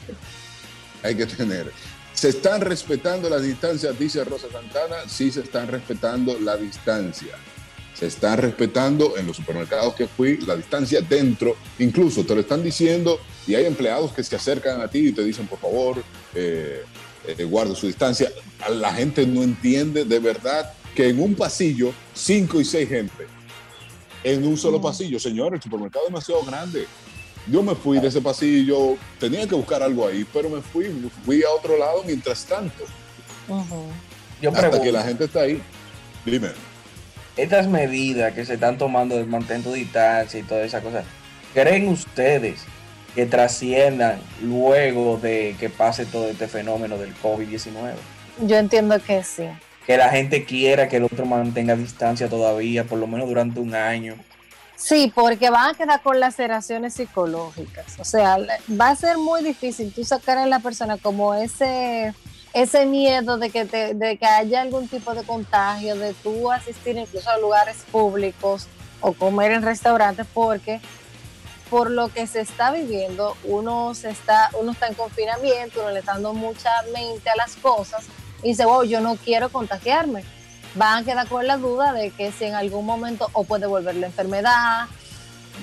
[1.02, 1.72] hay que tener.
[2.14, 3.98] ¿Se están respetando las distancias?
[3.98, 5.08] Dice Rosa Santana.
[5.08, 7.34] Sí, se están respetando la distancia.
[7.92, 11.56] Se están respetando en los supermercados que fui la distancia dentro.
[11.80, 13.18] Incluso te lo están diciendo
[13.48, 16.02] y hay empleados que se acercan a ti y te dicen, por favor,
[16.34, 16.84] eh,
[17.26, 18.30] eh, guarde su distancia.
[18.70, 23.26] La gente no entiende de verdad que en un pasillo, cinco y seis gente
[24.24, 25.20] en un solo pasillo.
[25.20, 26.86] Señor, el supermercado es demasiado grande.
[27.46, 30.86] Yo me fui de ese pasillo, tenía que buscar algo ahí, pero me fui,
[31.24, 32.84] fui a otro lado mientras tanto.
[34.42, 35.62] Yo hasta pregunto, que la gente está ahí.
[36.24, 36.48] Dime.
[37.36, 41.04] estas medidas que se están tomando de mantener tu distancia y todas esas cosas,
[41.54, 42.64] ¿creen ustedes
[43.16, 47.94] que trasciendan luego de que pase todo este fenómeno del COVID-19.
[48.46, 49.44] Yo entiendo que sí.
[49.86, 53.74] Que la gente quiera que el otro mantenga distancia todavía, por lo menos durante un
[53.74, 54.16] año.
[54.76, 57.98] Sí, porque van a quedar con laceraciones psicológicas.
[57.98, 58.36] O sea,
[58.78, 62.14] va a ser muy difícil tú sacar a la persona como ese
[62.52, 67.28] ese miedo de que de que haya algún tipo de contagio, de tú asistir incluso
[67.30, 68.66] a lugares públicos
[69.00, 70.80] o comer en restaurantes, porque
[71.70, 76.00] por lo que se está viviendo, uno se está, uno está en confinamiento, uno le
[76.00, 78.04] está dando mucha mente a las cosas
[78.42, 80.22] y dice, wow, yo no quiero contagiarme
[80.74, 83.94] van a quedar con la duda de que si en algún momento o puede volver
[83.94, 84.86] la enfermedad,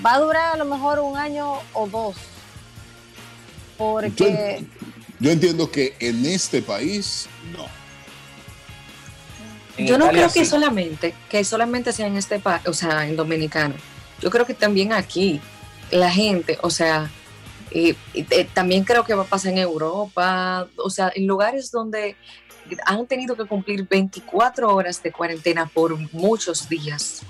[0.04, 2.16] va a durar a lo mejor un año o dos.
[3.78, 4.64] Porque
[5.20, 7.66] Yo entiendo que en este país, no.
[9.76, 10.50] En Yo no Italia creo que sí.
[10.50, 13.74] solamente, que solamente sea en este país, o sea, en Dominicano.
[14.20, 15.40] Yo creo que también aquí
[15.90, 17.10] la gente, o sea,
[17.70, 21.70] y- y, eh, también creo que va a pasar en Europa, o sea, en lugares
[21.72, 22.16] donde
[22.86, 27.22] han tenido que cumplir 24 horas de cuarentena por muchos días.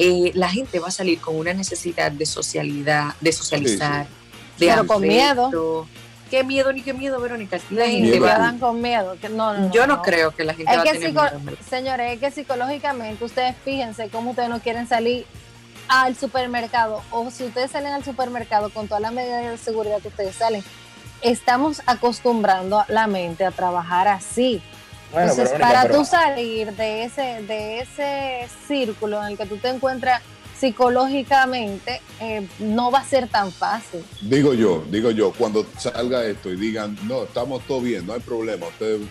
[0.00, 4.06] eh, la gente va a salir con una necesidad de socialidad, de socializar,
[4.58, 5.88] de Pero con afecto.
[6.30, 7.58] ¿Qué miedo ni qué miedo, Verónica?
[7.70, 9.16] La gente va a dan con miedo.
[9.20, 10.02] que no, no, no, Yo no, no.
[10.02, 11.56] creo que la gente Es va a que tener psico- miedo.
[11.68, 15.24] señores, es que psicológicamente ustedes fíjense cómo ustedes no quieren salir
[15.88, 20.08] al supermercado o si ustedes salen al supermercado con todas las medidas de seguridad que
[20.08, 20.62] ustedes salen,
[21.22, 24.62] estamos acostumbrando la mente a trabajar así.
[25.12, 29.46] Bueno, Entonces, Verónica, para pero- tú salir de ese, de ese círculo en el que
[29.46, 30.20] tú te encuentras
[30.58, 34.04] psicológicamente, eh, no va a ser tan fácil.
[34.20, 38.20] Digo yo, digo yo, cuando salga esto y digan, no, estamos todo bien, no hay
[38.20, 39.02] problema, ustedes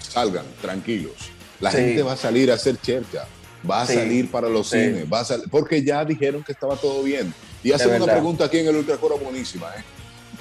[0.00, 1.12] salgan tranquilos.
[1.60, 1.78] La Sí.
[1.78, 3.24] gente va a salir a hacer chercha,
[3.68, 4.78] va a Sí, salir para los sí.
[4.78, 7.32] cines, va a sal- porque ya dijeron que estaba todo bien.
[7.64, 8.12] Y hacen una verdad.
[8.14, 9.82] pregunta aquí en el Ultracoro buenísima, ¿eh?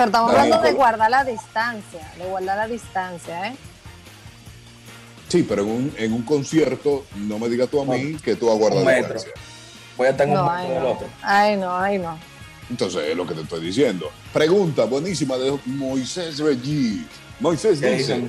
[0.02, 3.56] Pero estamos hablando de guardar la distancia, de guardar la distancia, ¿eh?
[5.28, 8.48] Sí, pero en un, en un concierto, no me digas tú a mí que tú
[8.48, 9.14] vas a guardar Un metro.
[9.14, 9.34] distancia.
[9.98, 10.90] Voy a estar en un metro ay del no.
[10.92, 11.08] otro.
[11.22, 12.18] Ay, no, ay, no.
[12.72, 14.10] Entonces, es lo que te estoy diciendo.
[14.34, 17.06] Pregunta buenísima de Moisés Regis.
[17.40, 18.24] Moisés ¿Qué dice,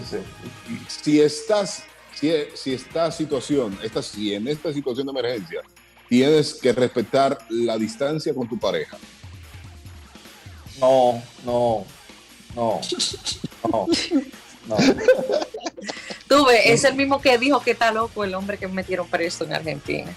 [0.88, 5.62] si estás, si, si esta situación, esta, si en esta situación de emergencia
[6.06, 8.98] tienes que respetar la distancia con tu pareja,
[10.80, 11.84] No, no,
[12.54, 12.80] no,
[13.70, 13.86] no,
[14.66, 14.76] no.
[16.28, 19.44] Tú ves, es el mismo que dijo que está loco el hombre que metieron preso
[19.44, 20.10] en Argentina.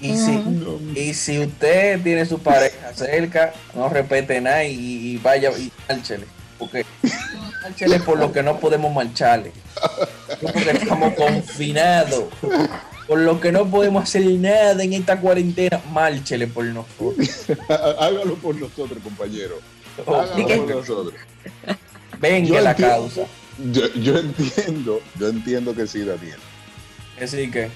[0.00, 5.50] Y si, y si usted tiene su pareja cerca, no respete nada y, y vaya
[5.56, 6.26] y márchele.
[6.58, 6.84] Porque
[7.62, 9.52] márchele por lo que no podemos marcharle.
[10.40, 12.24] Porque estamos confinados.
[13.06, 17.28] Por lo que no podemos hacer nada en esta cuarentena, márchele por nosotros.
[17.68, 19.60] hágalo por nosotros, compañero.
[20.06, 20.24] Oh.
[22.20, 23.22] Venga la causa.
[23.72, 26.38] Yo, yo entiendo, yo entiendo que sí, Daniel.
[27.20, 27.68] Así que,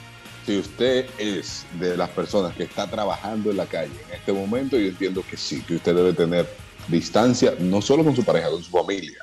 [0.47, 4.79] Si usted es de las personas que está trabajando en la calle en este momento,
[4.79, 6.47] yo entiendo que sí, que usted debe tener
[6.89, 9.19] distancia, no solo con su pareja, con su familia.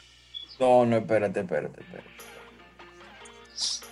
[0.59, 2.09] no, no, espérate, espérate, espérate.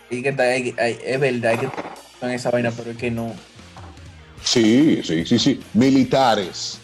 [0.09, 1.69] Y que está- hay- hay- es verdad hay que
[2.21, 3.33] en esa vaina, pero es que no.
[4.43, 5.59] Sí, sí, sí, sí.
[5.73, 6.79] Militares.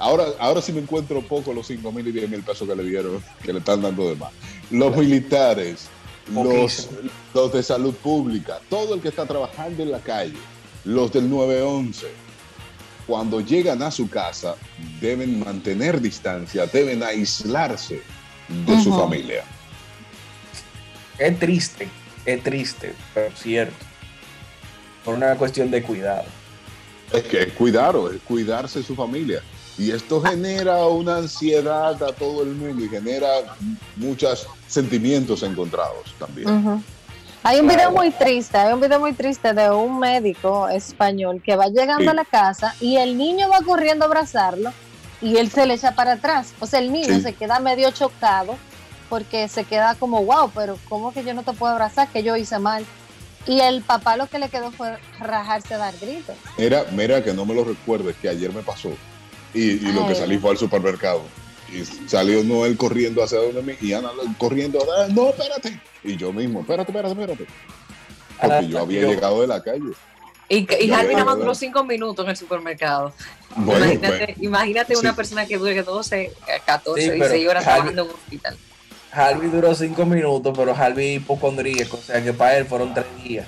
[0.00, 2.84] Ahora, ahora sí me encuentro poco los 5 mil y 10 mil pesos que le
[2.84, 4.32] dieron, que le están dando de más.
[4.70, 5.88] Los militares,
[6.32, 6.88] los,
[7.34, 10.38] los de salud pública, todo el que está trabajando en la calle,
[10.84, 12.06] los del 911,
[13.06, 14.56] cuando llegan a su casa,
[15.02, 18.00] deben mantener distancia, deben aislarse
[18.48, 19.44] de su familia.
[21.18, 21.88] Es triste,
[22.24, 23.84] es triste, pero cierto.
[25.04, 26.24] Por una cuestión de cuidado.
[27.12, 29.42] Es que es cuidar, es cuidarse de su familia.
[29.78, 33.28] Y esto genera una ansiedad a todo el mundo y genera
[33.96, 36.82] muchos sentimientos encontrados también.
[37.42, 41.56] Hay un video muy triste, hay un video muy triste de un médico español que
[41.56, 42.08] va llegando Sí.
[42.08, 44.72] a la casa y el niño va corriendo a abrazarlo
[45.22, 46.52] y él se le echa para atrás.
[46.60, 47.22] O sea, el niño Sí.
[47.22, 48.56] se queda medio chocado
[49.08, 52.08] porque se queda como, wow, pero ¿cómo que yo no te puedo abrazar?
[52.08, 52.84] Que yo hice mal.
[53.46, 56.36] Y el papá lo que le quedó fue rajarse a dar gritos.
[56.58, 58.90] Mira, mira que no me lo recuerdes, que ayer me pasó.
[59.54, 61.22] Y, y lo que salí fue al supermercado.
[61.72, 65.80] Y salió Noel corriendo hacia donde mí y Ana corriendo, "Ah, no, espérate.
[66.02, 67.46] Y yo mismo, espérate, espérate, espérate.
[68.40, 69.92] Porque yo había yo- llegado de la calle.
[70.48, 73.12] Y, y Harvey nada más duró cinco minutos en el supermercado.
[73.54, 76.32] Bueno, imagínate pues, imagínate una persona que dure 12,
[76.66, 78.56] 14, Sí, pero 16 horas Harvey- trabajando en un hospital.
[79.12, 83.46] Harvey duró cinco minutos, pero Harvey hipocondríaco, o sea que para él fueron tres días.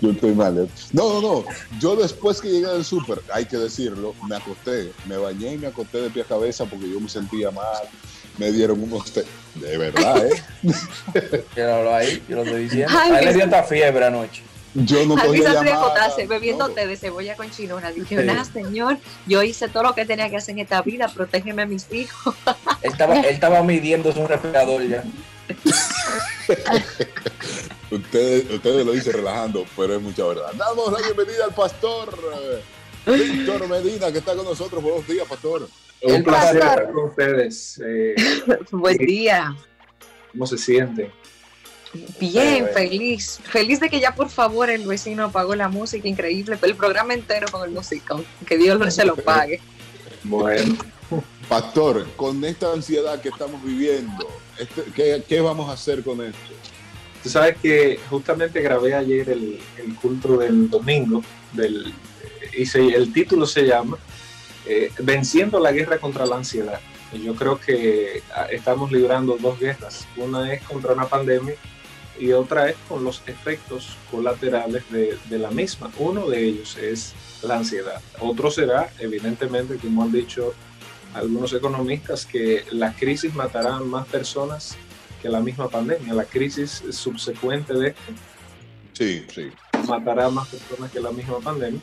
[0.00, 0.58] Yo estoy mal.
[0.58, 0.68] ¿eh?
[0.92, 1.44] No, no, no.
[1.78, 5.66] Yo después que llegué del súper, hay que decirlo, me acosté, me bañé y me
[5.66, 7.82] acosté de pie a cabeza porque yo me sentía mal.
[8.38, 9.24] Me dieron unos té.
[9.54, 10.42] De verdad, ¿eh?
[11.56, 12.94] Yo ahí, yo lo estoy diciendo.
[12.98, 14.42] Ay, A él le dio esta fiebre anoche.
[14.74, 16.10] Yo no de llamada.
[16.26, 16.74] bebiendo No.
[16.74, 17.92] té de cebolla con chinola.
[17.92, 18.96] Dije, nada, señor,
[19.26, 22.34] yo hice todo lo que tenía que hacer en esta vida, protégeme a mis hijos.
[22.80, 25.04] Él estaba, él estaba midiendo su respirador ya.
[27.96, 30.50] Ustedes, ustedes lo dicen relajando, pero es mucha verdad.
[30.56, 32.18] Damos la bienvenida al pastor
[33.06, 34.82] eh, Víctor Medina, que está con nosotros.
[34.82, 35.68] Buenos días, pastor.
[36.00, 36.78] El Un placer pastor.
[36.80, 37.80] estar con ustedes.
[37.84, 38.14] Eh,
[38.70, 39.54] Buen día.
[40.32, 41.12] ¿Cómo se sienten?
[42.18, 43.38] Bien, Eh, feliz.
[43.44, 46.56] Feliz de que ya por favor el vecino apagó la música, increíble.
[46.62, 48.24] El programa entero con el musicón.
[48.46, 49.60] Que Dios se lo pague.
[50.24, 50.76] Bueno,
[51.48, 54.26] Pastor, con esta ansiedad que estamos viviendo,
[54.58, 56.38] este- ¿qué, qué vamos a hacer con esto?
[57.22, 59.58] Tú sabes que justamente grabé ayer el,
[60.00, 61.92] culto del domingo, del,
[62.56, 63.96] y se- el título se llama
[64.66, 66.80] eh, Venciendo la guerra contra la ansiedad.
[67.12, 70.06] Y yo creo que ah, estamos librando dos guerras.
[70.16, 71.54] Una es contra una pandemia
[72.18, 75.90] y otra es con los efectos colaterales de, de la misma.
[75.98, 77.12] Uno de ellos es
[77.42, 78.00] la ansiedad.
[78.20, 80.54] Otro será, evidentemente, como han dicho
[81.12, 84.76] algunos economistas, que la crisis matará a más personas
[85.22, 86.12] que la misma pandemia.
[86.12, 88.02] La crisis subsecuente de esto
[88.92, 89.50] Sí, sí.
[89.88, 91.80] matará a más personas que la misma pandemia,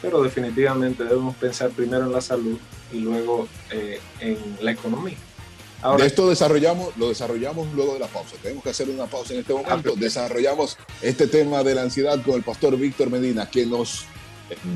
[0.00, 2.58] pero definitivamente debemos pensar primero en la salud
[2.92, 5.16] y luego eh, en la economía.
[5.82, 8.36] Ahora, de esto desarrollamos, lo desarrollamos luego de la pausa.
[8.40, 9.94] Tenemos que hacer una pausa en este momento.
[9.96, 14.06] Desarrollamos este tema de la ansiedad con el pastor Víctor Medina, que nos,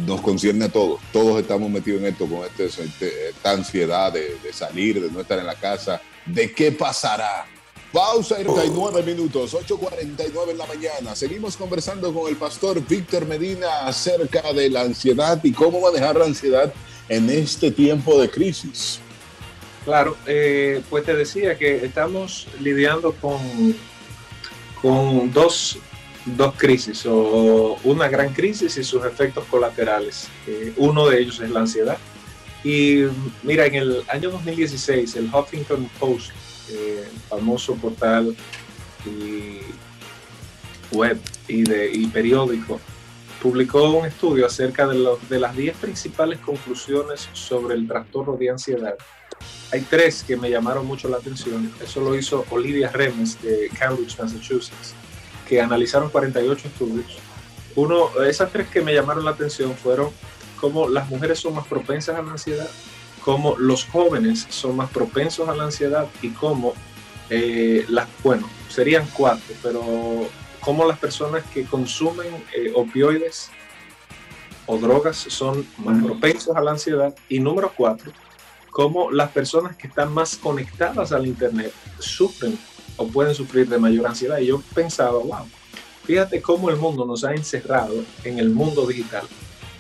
[0.07, 1.01] nos concierne a todos.
[1.13, 5.21] Todos estamos metidos en esto con este, este- esta ansiedad de, de salir, de no
[5.21, 7.47] estar en la casa, de qué pasará.
[7.93, 11.17] Pausa y 39 minutos, 8.49 en la mañana.
[11.17, 16.27] Seguimos conversando con el pastor Víctor Medina acerca de la ansiedad y cómo manejar la
[16.27, 16.73] ansiedad
[17.09, 19.01] en este tiempo de crisis.
[19.87, 23.41] claro, eh, pues te decía que estamos lidiando con,
[24.83, 25.79] con dos,
[26.27, 30.29] dos crisis, o una gran crisis y sus efectos colaterales.
[30.47, 31.97] Eh, uno de ellos es la ansiedad.
[32.63, 33.05] Y
[33.43, 36.33] mira, en el año 2016, el Huffington Post,
[36.71, 38.35] eh, famoso portal
[39.07, 39.61] y
[40.95, 42.81] web y, de, y periódico,
[43.43, 48.51] publicó un estudio acerca de, los- de las 10 principales conclusiones sobre el trastorno de
[48.51, 48.95] ansiedad.
[49.71, 51.71] Hay tres que me llamaron mucho la atención.
[51.83, 54.95] Eso lo hizo Olivia Remes de Cambridge, Massachusetts,
[55.47, 57.19] que analizaron 48 estudios.
[57.77, 60.11] Uno, esas tres que me llamaron la atención fueron
[60.59, 62.69] cómo las mujeres son más propensas a la ansiedad,
[63.29, 66.73] cómo los jóvenes son más propensos a la ansiedad y cómo
[67.29, 69.83] eh, las, bueno, serían cuatro, pero
[70.61, 73.51] cómo las personas que consumen eh, opioides
[74.65, 77.15] o drogas son más propensos a la ansiedad.
[77.29, 78.13] Y número cuatro,
[78.71, 82.59] cómo las personas que están más conectadas al Internet sufren
[82.97, 84.39] o pueden sufrir de mayor ansiedad.
[84.39, 85.47] Y yo pensaba, wow,
[86.05, 87.93] fíjate cómo el mundo nos ha encerrado
[88.25, 89.25] en el mundo digital.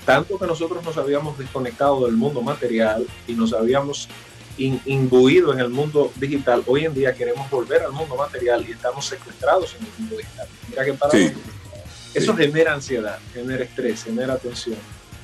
[0.08, 4.08] Tanto que nosotros nos habíamos desconectado del mundo material y nos habíamos
[4.56, 8.72] in- imbuido en el mundo digital, hoy en día queremos volver al mundo material y
[8.72, 10.46] estamos secuestrados en el mundo digital.
[10.70, 11.40] Mira qué paradójico.
[12.14, 14.78] Eso genera ansiedad, genera estrés, genera tensión.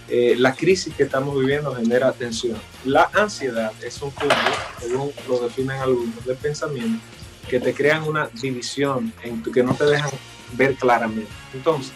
[0.07, 2.59] Eh, la crisis que estamos viviendo genera tensión.
[2.85, 4.35] La ansiedad es un cúmulo,
[4.79, 7.01] según lo definen algunos, de pensamientos
[7.49, 10.11] que te crean una división en tu- que no te dejan
[10.53, 11.31] ver claramente.
[11.55, 11.95] Entonces,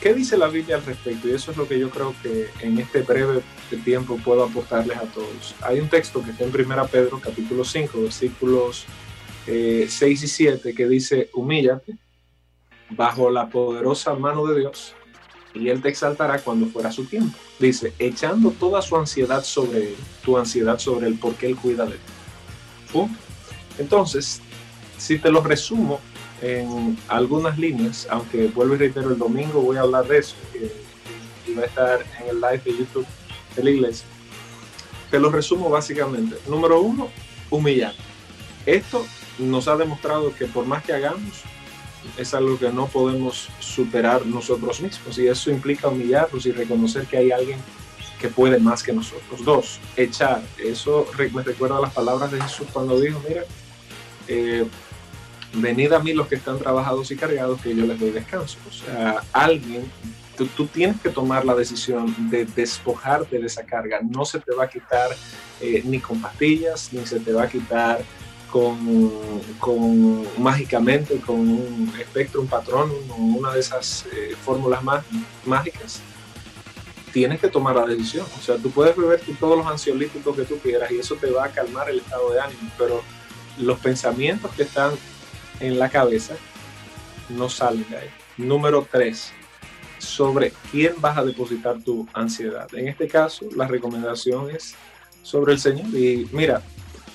[0.00, 1.28] ¿qué dice la Biblia al respecto?
[1.28, 3.42] Y eso es lo que yo creo que en este breve
[3.84, 5.54] tiempo puedo aportarles a todos.
[5.62, 8.86] Hay un texto que está en 1 Pedro capítulo 5, versículos
[9.46, 11.96] eh, 6 y 7, que dice, humíllate
[12.90, 14.94] bajo la poderosa mano de Dios
[15.54, 17.36] y Él te exaltará cuando fuera su tiempo.
[17.58, 21.96] Dice, echando toda su ansiedad sobre Él, tu ansiedad sobre Él, porque Él cuida de
[21.96, 23.00] ti.
[23.78, 24.40] Entonces,
[24.98, 26.00] si te lo resumo
[26.42, 30.72] en algunas líneas, aunque vuelvo y reitero, el domingo voy a hablar de eso eh,
[31.46, 33.06] y va a estar en el live de YouTube
[33.56, 34.06] de la iglesia,
[35.10, 36.36] te lo resumo básicamente.
[36.46, 37.08] Número uno,
[37.50, 37.94] humillar.
[38.64, 39.04] Esto
[39.38, 41.42] nos ha demostrado que por más que hagamos,
[42.16, 47.18] es algo que no podemos superar nosotros mismos y eso implica humillarnos y reconocer que
[47.18, 47.58] hay alguien
[48.20, 49.44] que puede más que nosotros.
[49.44, 50.42] Dos, echar.
[50.58, 53.44] Eso me recuerda a las palabras de Jesús cuando dijo, mira,
[54.28, 54.66] eh,
[55.54, 58.58] venid a mí los que están trabajados y cargados, que yo les doy descanso.
[58.68, 59.90] O sea, alguien,
[60.56, 64.00] tú, tienes que tomar la decisión de despojarte de esa carga.
[64.02, 65.10] No se te va a quitar
[65.60, 68.02] eh, ni con pastillas, ni se te va a quitar
[68.50, 68.78] con,
[69.58, 75.04] con mágicamente con un espectro, un patrón una de esas eh, fórmulas má-
[75.44, 76.00] mágicas,
[77.12, 78.26] tienes que tomar la decisión.
[78.38, 81.44] O sea, tú puedes beber todos los ansiolíticos que tú quieras y eso te va
[81.44, 83.02] a calmar el estado de ánimo, pero
[83.58, 84.92] los pensamientos que están
[85.60, 86.34] en la cabeza
[87.28, 88.08] no salen de ahí.
[88.38, 89.32] Número tres,
[89.98, 92.66] sobre quién vas a depositar tu ansiedad.
[92.74, 94.74] En este caso, la recomendación es
[95.22, 95.86] sobre el Señor.
[95.94, 96.60] Y mira,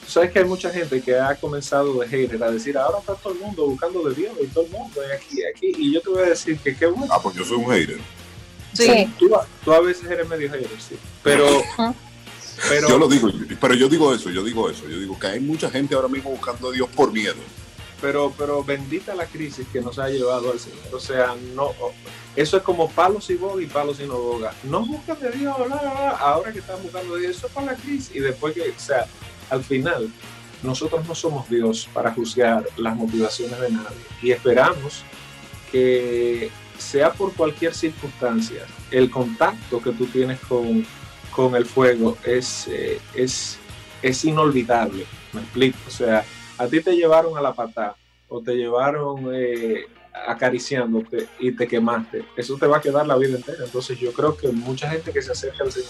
[0.06, 3.16] tú sabes que hay mucha gente que ha comenzado de hater a decir, ahora está
[3.16, 5.74] todo el mundo buscando de Dios y todo el mundo es aquí, aquí.
[5.78, 7.08] Y yo te voy a decir que qué bueno.
[7.12, 7.98] Ah, pues yo soy un hater.
[8.74, 9.10] Sí.
[9.18, 10.96] Tú, a- tú a veces eres medio hater, sí.
[11.24, 11.48] Pero,
[12.70, 14.88] pero Yo lo digo, pero yo digo eso, yo digo eso.
[14.88, 17.36] Yo digo que hay mucha gente ahora mismo buscando a Dios por miedo.
[18.06, 20.94] Pero, pero bendita la crisis que nos ha llevado al Señor.
[20.94, 21.72] O sea, no,
[22.36, 24.54] eso es como palos y boga y palos y no boga.
[24.62, 27.76] No buscan de Dios, bla, bla, ahora que están buscando Dios, eso es para la
[27.76, 28.16] crisis.
[28.16, 29.08] Y después que, o sea,
[29.50, 30.08] al final,
[30.62, 33.98] nosotros no somos Dios para juzgar las motivaciones de nadie.
[34.22, 35.04] Y esperamos
[35.72, 40.86] que sea por cualquier circunstancia, el contacto que tú tienes con,
[41.32, 43.58] con el fuego es, eh, es,
[44.04, 45.08] es inolvidable.
[45.34, 45.80] Me explico.
[45.88, 46.24] O sea,
[46.58, 47.96] a ti te llevaron a la patada
[48.28, 49.86] o te llevaron eh,
[50.28, 53.64] acariciándote y te quemaste, eso te va a quedar la vida entera.
[53.66, 55.90] Entonces yo creo que mucha gente que se acerca al Señor,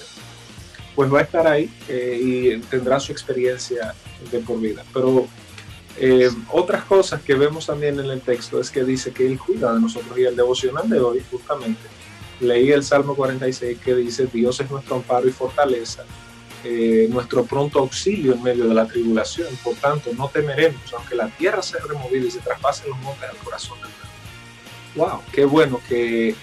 [0.96, 3.94] pues va a estar ahí eh, y tendrá su experiencia
[4.32, 4.84] de por vida.
[4.94, 5.28] Pero
[5.98, 9.74] eh, otras cosas que vemos también en el texto es que dice que Él cuida
[9.74, 11.82] de nosotros y el devocional de hoy justamente.
[12.40, 16.04] Leí el Salmo 46 que dice, Dios es nuestro amparo y fortaleza,
[16.66, 19.48] eh, nuestro pronto auxilio en medio de la tribulación.
[19.64, 23.38] Por tanto, no temeremos, aunque la tierra sea removida y se traspasen los montes al
[23.38, 24.00] corazón del mar.
[24.96, 25.22] ¡Wow!
[25.32, 26.36] Qué bueno que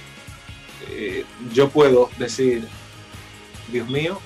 [0.89, 2.69] eh, yo puedo decir,
[3.73, 4.21] Dios mío,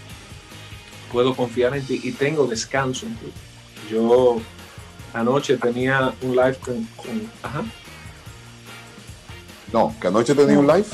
[1.12, 3.32] puedo confiar en ti y tengo descanso en ti.
[3.90, 4.40] Yo
[5.14, 7.64] anoche tenía un live con, con- ajá,
[9.72, 10.86] No, que anoche tenía un live.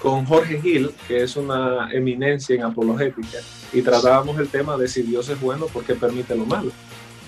[0.00, 3.38] Con Jorge Gil, que es una eminencia en apologética,
[3.72, 6.72] y tratábamos el tema de si Dios es bueno porque permite lo malo.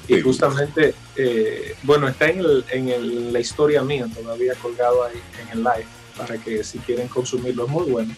[0.09, 5.20] Y justamente, eh, bueno, está en, el- en el- la historia mía todavía colgado ahí
[5.43, 5.86] en el live,
[6.16, 8.15] para que si quieren consumirlo es muy bueno.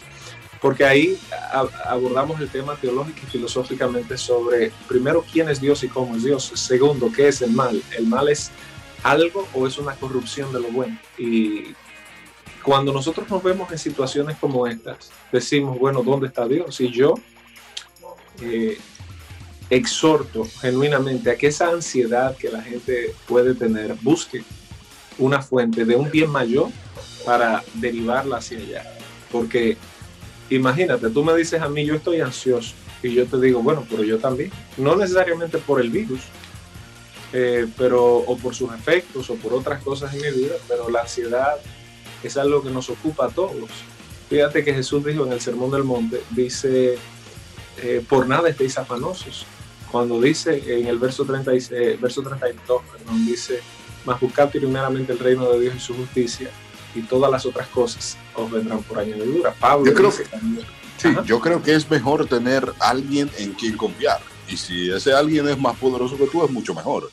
[0.63, 1.19] Porque ahí
[1.53, 6.25] a- abordamos el tema teológico y filosóficamente sobre, primero, quién es Dios y cómo es
[6.25, 6.53] Dios.
[6.55, 7.83] Segundo, qué es el mal.
[7.99, 8.51] ¿El mal es
[9.03, 10.99] algo o es una corrupción de lo bueno?
[11.19, 11.75] Y
[12.65, 16.81] cuando nosotros nos vemos en situaciones como estas, decimos, bueno, ¿dónde está Dios?
[16.81, 17.15] Y yo
[18.41, 18.79] eh,
[19.71, 24.43] exhorto genuinamente a que esa ansiedad que la gente puede tener busque
[25.19, 26.71] una fuente de un bien mayor
[27.25, 28.97] para derivarla hacia allá.
[29.31, 29.77] Porque
[30.49, 34.03] imagínate, tú me dices a mí, yo estoy ansioso, y yo te digo, bueno, pero
[34.03, 34.51] yo también.
[34.79, 36.21] No necesariamente por el virus,
[37.33, 41.03] eh, pero o por sus efectos o por otras cosas en mi vida, pero la
[41.03, 41.57] ansiedad
[42.29, 43.71] es algo que nos ocupa a todos.
[44.29, 46.99] Fíjate que Jesús dijo en el Sermón del Monte, dice,
[47.83, 49.47] eh, por nada estéis afanosos.
[49.91, 53.61] Cuando dice en el verso, 36, verso 32, perdón, dice,
[54.05, 56.51] mas buscad primeramente el reino de Dios y su justicia,
[56.95, 59.53] y todas las otras cosas os vendrán por añadidura.
[59.53, 60.25] Pablo Yo creo dice
[60.97, 61.25] Sí, Ajá.
[61.25, 64.21] yo creo que es mejor tener alguien en quien confiar.
[64.49, 67.11] Y si ese alguien es más poderoso que tú, es mucho mejor.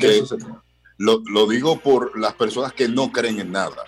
[0.00, 0.62] Que eso se trata.
[0.98, 3.84] lo, lo digo por las personas que no creen en nada.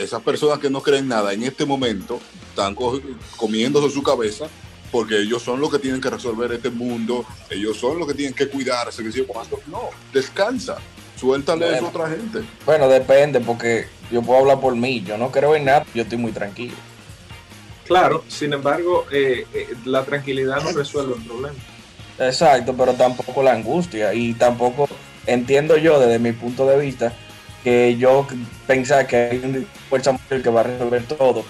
[0.00, 2.18] Esas personas que no creen en nada en este momento
[2.48, 3.00] están co-
[3.36, 4.46] comiéndose su cabeza
[4.90, 8.34] porque ellos son los que tienen que resolver este mundo, ellos son los que tienen
[8.34, 9.04] que cuidarse.
[9.04, 9.24] Que
[9.68, 10.78] no, descansa,
[11.16, 11.88] suéltale eso a Bueno.
[11.88, 12.40] otra gente.
[12.66, 15.02] Bueno, depende, porque yo puedo hablar por mí.
[15.06, 16.74] Yo no creo en nada, yo estoy muy tranquilo.
[17.86, 21.54] Claro, sin embargo, eh, eh, la tranquilidad no resuelve el problema.
[22.18, 24.12] Exacto, pero tampoco la angustia.
[24.14, 24.88] Y tampoco
[25.26, 27.12] entiendo yo, desde mi punto de vista,
[27.62, 28.26] que yo
[28.66, 31.44] pensar que hay una fuerza mayor que va a resolver todo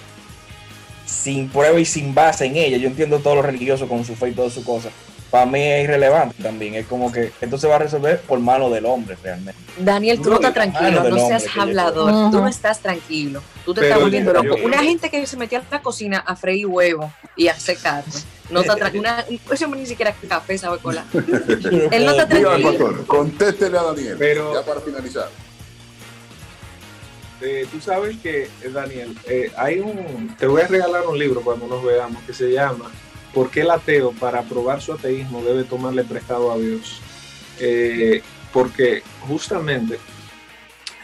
[1.06, 2.76] sin prueba y sin base en ella.
[2.76, 4.90] Yo entiendo todo lo religioso con su fe y toda su cosa.
[5.30, 6.74] Para mí es irrelevante también.
[6.74, 9.60] Es como que esto se va a resolver por mano del hombre realmente.
[9.78, 12.30] Daniel, tú No, no estás tranquilo, no seas hablador, creo.
[12.32, 14.56] tú no estás tranquilo, tú te Pero estás volviendo loco.
[14.56, 17.78] yo- Una gente que se metió a la cocina a freír huevo y a hacer
[17.78, 18.12] carne,
[18.50, 19.08] no está tranquilo,
[19.52, 21.04] ese hombre ni siquiera café sabe colar.
[21.12, 23.04] Él no está tranquilo.
[23.06, 25.28] contéstele a Daniel, Pero- ya para finalizar.
[27.40, 31.40] Eh, tú sabes que, eh, Daniel, eh, hay un, te voy a regalar un libro
[31.40, 32.90] cuando nos veamos que se llama
[33.34, 37.00] ¿Por qué el ateo para probar su ateísmo debe tomarle prestado a Dios?
[37.60, 38.22] Eh,
[38.52, 39.98] porque justamente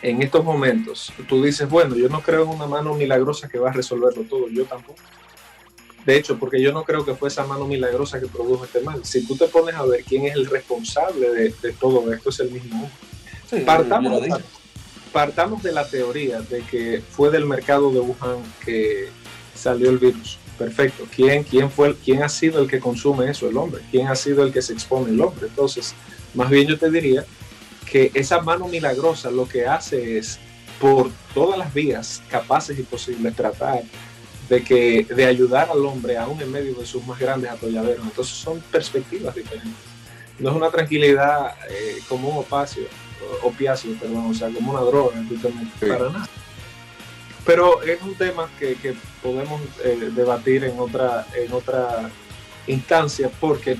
[0.02, 3.70] en estos momentos tú dices, bueno, yo no creo en una mano milagrosa que va
[3.70, 4.98] a resolverlo todo, yo tampoco.
[6.04, 9.04] De hecho, porque yo no creo que fue esa mano milagrosa que produjo este mal.
[9.04, 12.40] Si tú te pones a ver quién es el responsable de, de todo esto, es
[12.40, 12.92] el mismo hombre.
[13.48, 14.65] Sí, partamos, yo lo.
[15.16, 19.08] Partamos de la teoría de que fue del mercado de Wuhan que
[19.54, 20.38] salió el virus.
[20.58, 21.06] Perfecto.
[21.10, 23.48] ¿Quién, quién, fue, ¿Quién ha sido el que consume eso?
[23.48, 23.80] El hombre.
[23.90, 25.08] ¿Quién ha sido el que se expone?
[25.08, 25.46] El hombre.
[25.46, 25.94] Entonces,
[26.34, 27.24] más bien yo te diría
[27.90, 30.38] que esa mano milagrosa lo que hace es,
[30.78, 33.84] por todas las vías capaces y posibles, tratar
[34.50, 38.04] de, que, de ayudar al hombre aún en medio de sus más grandes atolladeros.
[38.04, 39.72] Entonces son perspectivas diferentes.
[40.38, 42.82] No es una tranquilidad eh, como un opacio,
[43.42, 45.86] opiáceo, perdón, o sea, como una droga, Sí.
[45.86, 46.28] para nada.
[47.44, 52.10] Pero es un tema que, que podemos eh, debatir en otra, en otra
[52.66, 53.76] instancia, porque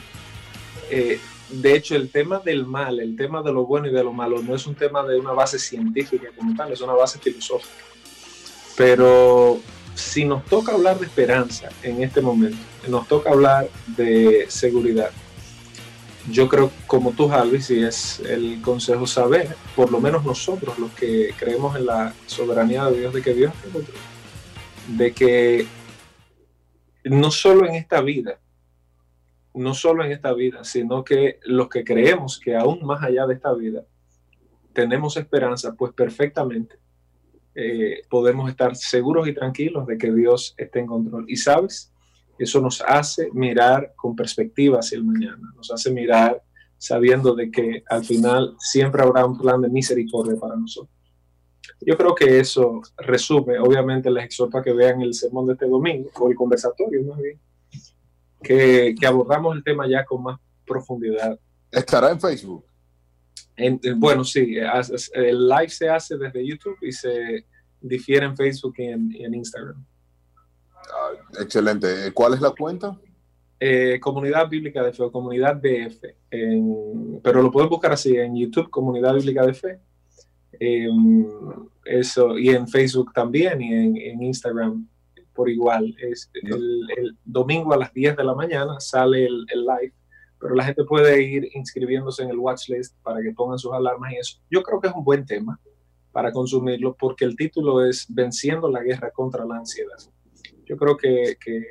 [0.89, 1.19] eh,
[1.51, 4.41] de hecho el tema del mal, el tema de lo bueno y de lo malo,
[4.41, 7.73] no es un tema de una base científica como tal, es una base filosófica.
[8.77, 9.61] Pero
[9.95, 12.59] si nos toca hablar de esperanza en este momento,
[12.89, 15.11] nos toca hablar de seguridad,
[16.31, 20.91] yo creo, como tú, Javi, si es el consejo saber, por lo menos nosotros, los
[20.93, 23.79] que creemos en la soberanía de Dios, de que Dios está
[24.89, 25.67] de que
[27.05, 28.39] no solo en esta vida,
[29.55, 33.35] no solo en esta vida, sino que los que creemos que aún más allá de
[33.35, 33.85] esta vida
[34.73, 36.77] tenemos esperanza, pues perfectamente
[37.55, 41.25] eh, podemos estar seguros y tranquilos de que Dios esté en control.
[41.29, 41.93] Y sabes,
[42.39, 46.43] eso nos hace mirar con perspectiva hacia el mañana, nos hace mirar
[46.79, 50.95] sabiendo de que al final siempre habrá un plan de misericordia para nosotros.
[51.81, 55.67] Yo creo que eso resume, obviamente les exhorto a que vean el sermón de este
[55.67, 57.41] domingo, o el conversatorio más bien,
[58.43, 61.39] que, que abordamos el tema ya con más profundidad.
[61.71, 62.65] Estará en Facebook.
[63.57, 64.57] En- en- bueno, sí,
[65.15, 67.47] el live se hace desde YouTube y se
[67.81, 69.85] difiere en Facebook y en, y en Instagram.
[70.93, 71.11] Ah,
[71.41, 72.13] excelente.
[72.13, 72.97] ¿Cuál es la cuenta?
[73.59, 78.37] Eh, comunidad Bíblica de Fe o Comunidad DF, en- pero lo pueden buscar así en
[78.37, 79.81] YouTube, Comunidad Bíblica de Fe.
[80.61, 80.89] Eh,
[81.85, 84.87] eso, y en Facebook también y en, en Instagram
[85.35, 85.95] por igual.
[86.01, 89.93] Es el, el domingo a las 10 de la mañana sale el, el live,
[90.41, 94.13] pero la gente puede ir inscribiéndose en el watch list para que pongan sus alarmas
[94.13, 94.39] y eso.
[94.51, 95.59] Yo creo que es un buen tema
[96.13, 99.97] para consumirlo porque el título es Venciendo la guerra contra la ansiedad.
[100.67, 101.65] Yo creo que, que,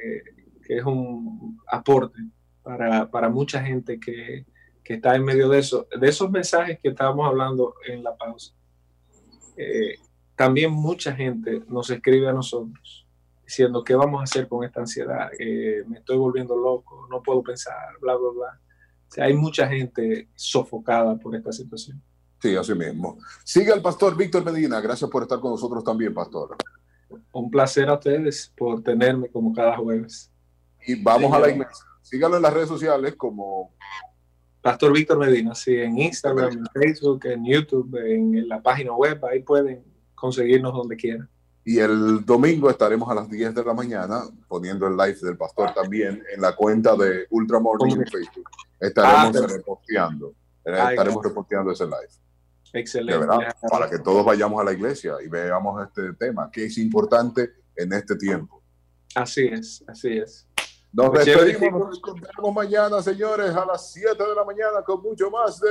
[0.64, 2.20] que es un aporte
[2.64, 4.46] para, para mucha gente que,
[4.84, 8.54] que está en medio de eso, de esos mensajes que estábamos hablando en la pausa.
[9.58, 9.96] Eh,
[10.36, 13.08] también mucha gente nos escribe a nosotros
[13.46, 17.44] diciendo qué vamos a hacer con esta ansiedad, Eh, me estoy volviendo loco, no puedo
[17.44, 18.60] pensar, bla, bla, bla.
[19.08, 22.02] O sea, hay mucha gente sofocada por esta situación.
[22.42, 23.18] Sí, así mismo.
[23.44, 24.82] Sigue al pastor Víctor Medina.
[24.82, 26.56] Gracias por estar con nosotros también, pastor.
[27.32, 30.32] Un placer a ustedes por tenerme como cada jueves.
[30.88, 31.86] Y vamos a la iglesia.
[32.02, 33.74] Síganlo en las redes sociales como
[34.62, 39.42] Pastor Víctor Medina, sí, en Instagram, en Facebook, en YouTube, en, la página web, ahí
[39.44, 39.84] pueden
[40.16, 41.30] conseguirnos donde quieran.
[41.64, 45.74] Y el domingo estaremos a las 10 de la mañana poniendo el live del pastor
[45.74, 48.50] también en la cuenta de Ultramorning en Facebook.
[48.80, 50.34] Estaremos Ah, reposteando.
[50.66, 52.10] eh, Ay, estaremos reposteando ese live.
[52.76, 53.18] De Excelente.
[53.20, 57.54] verdad, para que todos vayamos a la iglesia y veamos este tema, que es importante
[57.76, 58.62] en este tiempo.
[59.16, 60.46] Así es, así es.
[60.92, 65.30] Nos Pues, despedimos, nos encontramos mañana, señores, a las 7 de la mañana con mucho
[65.30, 65.64] más de